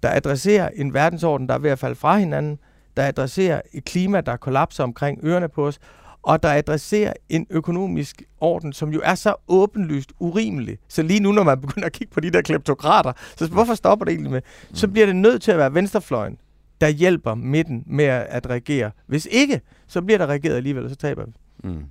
der 0.03 0.11
adresserer 0.11 0.69
en 0.69 0.95
verdensorden, 0.95 1.49
der 1.49 1.55
er 1.55 1.59
ved 1.59 1.71
at 1.71 1.79
falde 1.79 1.95
fra 1.95 2.19
hinanden, 2.19 2.59
der 2.97 3.07
adresserer 3.07 3.61
et 3.73 3.85
klima, 3.85 4.21
der 4.21 4.37
kollapser 4.37 4.85
omkring 4.85 5.21
ørerne 5.25 5.49
på 5.49 5.67
os, 5.67 5.79
og 6.23 6.43
der 6.43 6.49
adresserer 6.49 7.13
en 7.29 7.47
økonomisk 7.51 8.23
orden, 8.41 8.73
som 8.73 8.93
jo 8.93 9.01
er 9.05 9.15
så 9.15 9.35
åbenlyst 9.49 10.13
urimelig. 10.19 10.79
Så 10.89 11.03
lige 11.03 11.21
nu, 11.21 11.33
når 11.33 11.43
man 11.43 11.61
begynder 11.61 11.87
at 11.87 11.93
kigge 11.93 12.15
på 12.15 12.21
de 12.21 12.31
der 12.31 12.43
kleptokrater, 12.43 13.13
så 13.37 13.49
hvorfor 13.49 13.75
stopper 13.75 14.05
det 14.05 14.13
egentlig 14.13 14.33
med? 14.33 14.41
Så 14.73 14.89
bliver 14.89 15.07
det 15.07 15.17
nødt 15.17 15.43
til 15.43 15.53
at 15.53 15.59
være 15.59 15.75
venstrefløjen, 15.75 16.37
der 16.81 16.89
hjælper 16.89 17.35
midten 17.35 17.85
med 17.87 18.05
at 18.05 18.51
regere. 18.51 18.91
Hvis 19.07 19.29
ikke, 19.31 19.61
så 19.87 20.03
bliver 20.03 20.19
der 20.19 20.27
regeret 20.27 20.57
alligevel, 20.57 20.85
og 20.85 20.91
så 20.91 20.97
taber 20.97 21.25
vi. 21.25 21.33
Mm. 21.65 21.85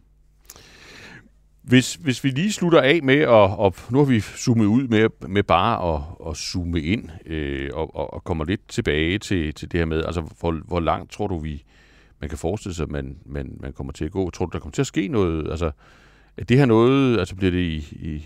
Hvis, 1.61 1.95
hvis 1.95 2.23
vi 2.23 2.29
lige 2.29 2.51
slutter 2.51 2.81
af 2.81 2.99
med, 3.03 3.15
at, 3.15 3.27
og 3.29 3.75
nu 3.89 3.97
har 3.97 4.05
vi 4.05 4.19
zoomet 4.19 4.65
ud 4.65 4.87
med, 4.87 5.27
med 5.27 5.43
bare 5.43 5.95
at, 5.95 6.29
at 6.29 6.37
zoome 6.37 6.81
ind, 6.81 7.09
øh, 7.25 7.69
og, 7.73 7.95
og, 7.95 8.13
og 8.13 8.23
kommer 8.23 8.45
lidt 8.45 8.67
tilbage 8.67 9.19
til, 9.19 9.53
til 9.53 9.71
det 9.71 9.79
her 9.79 9.85
med, 9.85 10.03
altså 10.03 10.21
hvor, 10.39 10.51
hvor 10.51 10.79
langt 10.79 11.11
tror 11.11 11.27
du, 11.27 11.37
vi 11.37 11.63
man 12.21 12.29
kan 12.29 12.37
forestille 12.37 12.75
sig, 12.75 12.83
at 12.83 12.91
man, 12.91 13.17
man, 13.25 13.57
man 13.59 13.73
kommer 13.73 13.93
til 13.93 14.05
at 14.05 14.11
gå? 14.11 14.29
Tror 14.29 14.45
du, 14.45 14.51
der 14.53 14.59
kommer 14.59 14.71
til 14.71 14.81
at 14.81 14.87
ske 14.87 15.07
noget? 15.07 15.51
Altså, 15.51 15.71
er 16.37 16.43
det 16.43 16.57
her 16.57 16.65
noget, 16.65 17.19
altså 17.19 17.35
bliver 17.35 17.51
det 17.51 17.59
i, 17.59 17.77
i 17.91 18.25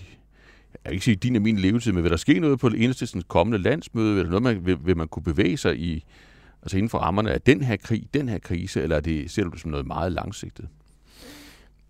jeg 0.73 0.89
vil 0.89 0.93
ikke 0.93 1.05
sige 1.05 1.15
din 1.15 1.35
og 1.35 1.41
min 1.41 1.59
levetid, 1.59 1.91
men 1.91 2.03
vil 2.03 2.11
der 2.11 2.17
ske 2.17 2.39
noget 2.39 2.59
på 2.59 2.69
det 2.69 3.27
kommende 3.27 3.57
landsmøde? 3.57 4.15
Vil, 4.15 4.27
noget, 4.27 4.43
man, 4.43 4.65
vil, 4.65 4.77
vil 4.85 4.97
man 4.97 5.07
kunne 5.07 5.23
bevæge 5.23 5.57
sig 5.57 5.79
i, 5.79 6.03
altså 6.61 6.77
inden 6.77 6.89
for 6.89 6.97
rammerne 6.97 7.31
af 7.31 7.41
den 7.41 7.61
her 7.61 7.75
krig, 7.75 8.07
den 8.13 8.29
her 8.29 8.39
krise, 8.39 8.81
eller 8.81 8.95
er 8.95 8.99
det, 8.99 9.31
ser 9.31 9.43
du 9.43 9.49
det 9.49 9.59
som 9.59 9.71
noget 9.71 9.87
meget 9.87 10.11
langsigtet? 10.11 10.67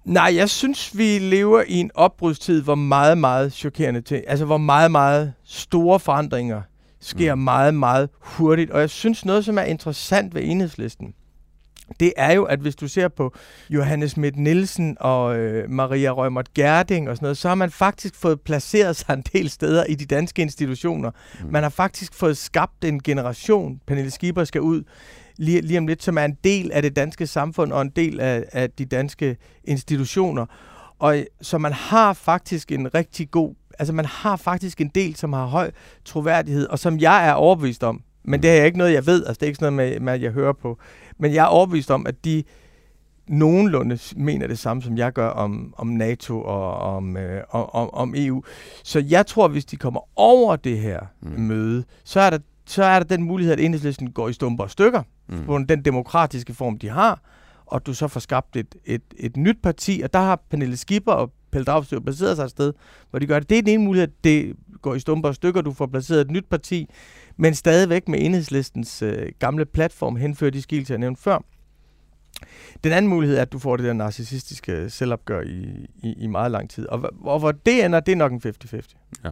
Nej, 0.05 0.33
jeg 0.35 0.49
synes, 0.49 0.97
vi 0.97 1.19
lever 1.19 1.63
i 1.67 1.75
en 1.75 1.91
opbrudstid, 1.93 2.61
hvor 2.61 2.75
meget, 2.75 3.17
meget 3.17 3.53
chokerende 3.53 4.01
ting, 4.01 4.23
altså 4.27 4.45
hvor 4.45 4.57
meget, 4.57 4.91
meget 4.91 5.33
store 5.45 5.99
forandringer 5.99 6.61
sker 6.99 7.35
mm. 7.35 7.41
meget, 7.41 7.73
meget 7.73 8.09
hurtigt. 8.19 8.71
Og 8.71 8.79
jeg 8.79 8.89
synes, 8.89 9.25
noget, 9.25 9.45
som 9.45 9.57
er 9.57 9.63
interessant 9.63 10.35
ved 10.35 10.41
enhedslisten, 10.45 11.13
det 11.99 12.13
er 12.17 12.33
jo, 12.33 12.43
at 12.43 12.59
hvis 12.59 12.75
du 12.75 12.87
ser 12.87 13.07
på 13.07 13.33
Johannes 13.69 14.11
Schmidt 14.11 14.37
Nielsen 14.37 14.97
og 14.99 15.37
øh, 15.37 15.69
Maria 15.69 16.11
Rømert 16.11 16.53
Gerding 16.53 17.09
og 17.09 17.15
sådan 17.15 17.25
noget, 17.25 17.37
så 17.37 17.47
har 17.47 17.55
man 17.55 17.71
faktisk 17.71 18.15
fået 18.15 18.41
placeret 18.41 18.95
sig 18.95 19.13
en 19.13 19.23
del 19.33 19.49
steder 19.49 19.85
i 19.85 19.95
de 19.95 20.05
danske 20.05 20.41
institutioner. 20.41 21.11
Mm. 21.43 21.51
Man 21.51 21.63
har 21.63 21.69
faktisk 21.69 22.13
fået 22.13 22.37
skabt 22.37 22.85
en 22.85 23.03
generation, 23.03 23.79
Pernille 23.87 24.11
Schieber 24.11 24.43
skal 24.43 24.61
ud 24.61 24.83
lige, 25.37 25.61
lige 25.61 25.77
om 25.77 25.87
lidt, 25.87 26.03
som 26.03 26.17
er 26.17 26.25
en 26.25 26.37
del 26.43 26.71
af 26.71 26.81
det 26.81 26.95
danske 26.95 27.27
samfund 27.27 27.71
og 27.71 27.81
en 27.81 27.89
del 27.89 28.19
af, 28.19 28.43
af 28.51 28.69
de 28.69 28.85
danske 28.85 29.37
institutioner. 29.63 30.45
Og 30.99 31.25
så 31.41 31.57
man 31.57 31.73
har 31.73 32.13
faktisk 32.13 32.71
en 32.71 32.95
rigtig 32.95 33.31
god, 33.31 33.55
altså 33.79 33.93
man 33.93 34.05
har 34.05 34.35
faktisk 34.35 34.81
en 34.81 34.91
del, 34.95 35.15
som 35.15 35.33
har 35.33 35.45
høj 35.45 35.71
troværdighed, 36.05 36.67
og 36.67 36.79
som 36.79 36.99
jeg 36.99 37.27
er 37.27 37.33
overbevist 37.33 37.83
om, 37.83 38.01
men 38.23 38.43
det 38.43 38.59
er 38.59 38.63
ikke 38.63 38.77
noget, 38.77 38.93
jeg 38.93 39.05
ved, 39.05 39.25
altså 39.25 39.39
det 39.39 39.43
er 39.43 39.47
ikke 39.47 39.59
sådan 39.59 39.73
noget 39.73 39.91
med, 39.91 39.99
med 39.99 40.19
jeg 40.19 40.31
hører 40.31 40.53
på. 40.53 40.79
Men 41.23 41.33
jeg 41.33 41.41
er 41.41 41.47
overbevist 41.47 41.91
om, 41.91 42.07
at 42.07 42.25
de 42.25 42.43
nogenlunde 43.27 43.99
mener 44.15 44.47
det 44.47 44.59
samme, 44.59 44.83
som 44.83 44.97
jeg 44.97 45.13
gør 45.13 45.29
om, 45.29 45.73
om 45.77 45.87
NATO 45.87 46.41
og 46.41 46.77
om, 46.77 47.17
øh, 47.17 47.43
om, 47.49 47.89
om 47.93 48.13
EU. 48.17 48.43
Så 48.83 49.03
jeg 49.09 49.25
tror, 49.25 49.47
hvis 49.47 49.65
de 49.65 49.77
kommer 49.77 49.99
over 50.15 50.55
det 50.55 50.79
her 50.79 50.99
mm. 51.21 51.39
møde, 51.39 51.83
så 52.03 52.19
er 52.19 52.29
der 52.29 52.37
så 52.65 52.83
er 52.83 52.99
der 52.99 53.05
den 53.05 53.23
mulighed, 53.23 53.53
at 53.53 53.59
enhedslisten 53.59 54.11
går 54.11 54.29
i 54.29 54.33
stumper 54.33 54.63
og 54.63 54.71
stykker 54.71 55.03
mm. 55.29 55.45
på 55.45 55.57
den 55.69 55.85
demokratiske 55.85 56.53
form, 56.53 56.77
de 56.79 56.89
har, 56.89 57.21
og 57.65 57.85
du 57.85 57.93
så 57.93 58.07
får 58.07 58.19
skabt 58.19 58.55
et, 58.55 58.75
et, 58.85 59.01
et 59.17 59.37
nyt 59.37 59.57
parti, 59.63 60.01
og 60.03 60.13
der 60.13 60.19
har 60.19 60.41
Pernille 60.49 60.77
Skipper 60.77 61.11
og 61.11 61.31
Pelle 61.51 61.65
Dragsted 61.65 62.01
placeret 62.01 62.35
sig 62.35 62.43
et 62.43 62.49
sted, 62.49 62.73
hvor 63.09 63.19
de 63.19 63.27
gør 63.27 63.39
det. 63.39 63.49
Det 63.49 63.57
er 63.57 63.61
den 63.61 63.73
ene 63.73 63.83
mulighed, 63.83 64.07
at 64.07 64.23
det 64.23 64.55
går 64.81 64.95
i 64.95 64.99
stumper 64.99 65.29
og 65.29 65.35
stykker, 65.35 65.61
du 65.61 65.71
får 65.71 65.85
placeret 65.85 66.21
et 66.21 66.31
nyt 66.31 66.45
parti, 66.49 66.89
men 67.37 67.55
stadigvæk 67.55 68.07
med 68.07 68.19
enhedslistens 68.21 69.01
øh, 69.01 69.31
gamle 69.39 69.65
platform 69.65 70.15
henført 70.15 70.55
i 70.55 70.61
skil 70.61 70.85
til 70.85 70.93
at 70.93 70.99
nævne 70.99 71.17
før. 71.17 71.39
Den 72.83 72.91
anden 72.91 73.09
mulighed 73.09 73.37
er, 73.37 73.41
at 73.41 73.51
du 73.51 73.59
får 73.59 73.77
det 73.77 73.85
der 73.85 73.93
narcissistiske 73.93 74.89
selvopgør 74.89 75.41
i, 75.41 75.87
i, 76.03 76.13
i 76.17 76.27
meget 76.27 76.51
lang 76.51 76.69
tid. 76.69 76.87
Og, 76.87 77.11
og 77.21 77.39
hvor 77.39 77.51
det 77.51 77.85
ender, 77.85 77.99
det 77.99 78.11
er 78.11 78.15
nok 78.15 78.31
en 78.31 78.41
50-50. 78.45 79.19
Ja. 79.23 79.29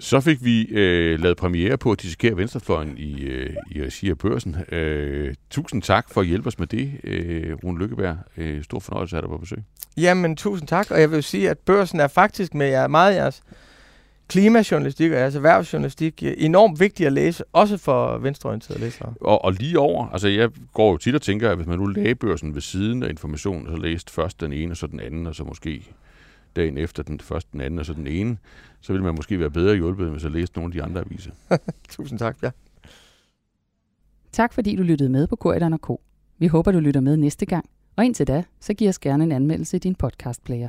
Så 0.00 0.20
fik 0.20 0.44
vi 0.44 0.62
øh, 0.62 1.20
lavet 1.20 1.36
premiere 1.36 1.78
på 1.78 1.92
at 1.92 2.02
dissekere 2.02 2.36
Venstrefløjen 2.36 2.98
i, 2.98 3.20
øh, 3.22 3.56
i 3.70 3.82
regi 3.82 4.10
af 4.10 4.18
børsen. 4.18 4.56
Øh, 4.72 5.34
tusind 5.50 5.82
tak 5.82 6.10
for 6.10 6.20
at 6.20 6.26
hjælpe 6.26 6.46
os 6.46 6.58
med 6.58 6.66
det, 6.66 7.00
øh, 7.04 7.54
Rune 7.64 7.78
Lykkeberg. 7.78 8.16
Øh, 8.36 8.64
stor 8.64 8.78
fornøjelse 8.78 9.16
at 9.16 9.22
have 9.22 9.28
dig 9.28 9.36
på 9.36 9.38
besøg. 9.38 9.58
Jamen, 9.96 10.36
tusind 10.36 10.68
tak. 10.68 10.90
Og 10.90 11.00
jeg 11.00 11.10
vil 11.10 11.22
sige, 11.22 11.50
at 11.50 11.58
børsen 11.58 12.00
er 12.00 12.08
faktisk 12.08 12.54
med 12.54 12.66
jer, 12.66 12.88
meget 12.88 13.14
jeres 13.14 13.42
klimajournalistik 14.30 15.12
og 15.12 15.18
altså 15.18 15.38
erhvervsjournalistik 15.38 16.22
enormt 16.22 16.80
vigtigt 16.80 17.06
at 17.06 17.12
læse, 17.12 17.44
også 17.52 17.76
for 17.76 18.18
venstreorienterede 18.18 18.80
læsere. 18.80 19.14
Og, 19.20 19.44
og 19.44 19.52
lige 19.52 19.78
over, 19.78 20.06
altså 20.06 20.28
jeg 20.28 20.50
går 20.72 20.90
jo 20.90 20.96
tit 20.96 21.14
og 21.14 21.22
tænker, 21.22 21.50
at 21.50 21.56
hvis 21.56 21.66
man 21.66 21.78
nu 21.78 21.86
lagde 21.86 22.14
børsen 22.14 22.54
ved 22.54 22.60
siden 22.60 23.02
af 23.02 23.08
information, 23.08 23.66
så 23.66 23.76
læste 23.76 24.12
først 24.12 24.40
den 24.40 24.52
ene, 24.52 24.72
og 24.72 24.76
så 24.76 24.86
den 24.86 25.00
anden, 25.00 25.26
og 25.26 25.34
så 25.34 25.44
måske 25.44 25.94
dagen 26.56 26.78
efter 26.78 27.02
den 27.02 27.20
første, 27.20 27.48
den 27.52 27.60
anden, 27.60 27.80
og 27.80 27.86
så 27.86 27.92
den 27.92 28.06
ene, 28.06 28.36
så 28.80 28.92
ville 28.92 29.04
man 29.04 29.14
måske 29.14 29.40
være 29.40 29.50
bedre 29.50 29.76
hjulpet, 29.76 30.10
hvis 30.10 30.22
jeg 30.22 30.32
læste 30.32 30.58
nogle 30.58 30.68
af 30.68 30.72
de 30.72 30.82
andre 30.82 31.00
aviser. 31.00 31.30
Tusind 31.96 32.18
tak, 32.18 32.36
ja. 32.42 32.50
Tak 34.32 34.52
fordi 34.52 34.76
du 34.76 34.82
lyttede 34.82 35.10
med 35.10 35.26
på 35.26 35.36
Korridoren 35.36 35.78
K. 35.78 35.88
Vi 36.38 36.46
håber, 36.46 36.72
du 36.72 36.80
lytter 36.80 37.00
med 37.00 37.16
næste 37.16 37.46
gang. 37.46 37.64
Og 37.96 38.04
indtil 38.04 38.26
da, 38.26 38.44
så 38.60 38.74
giv 38.74 38.88
os 38.88 38.98
gerne 38.98 39.24
en 39.24 39.32
anmeldelse 39.32 39.76
i 39.76 39.80
din 39.80 39.94
podcastplayer. 39.94 40.68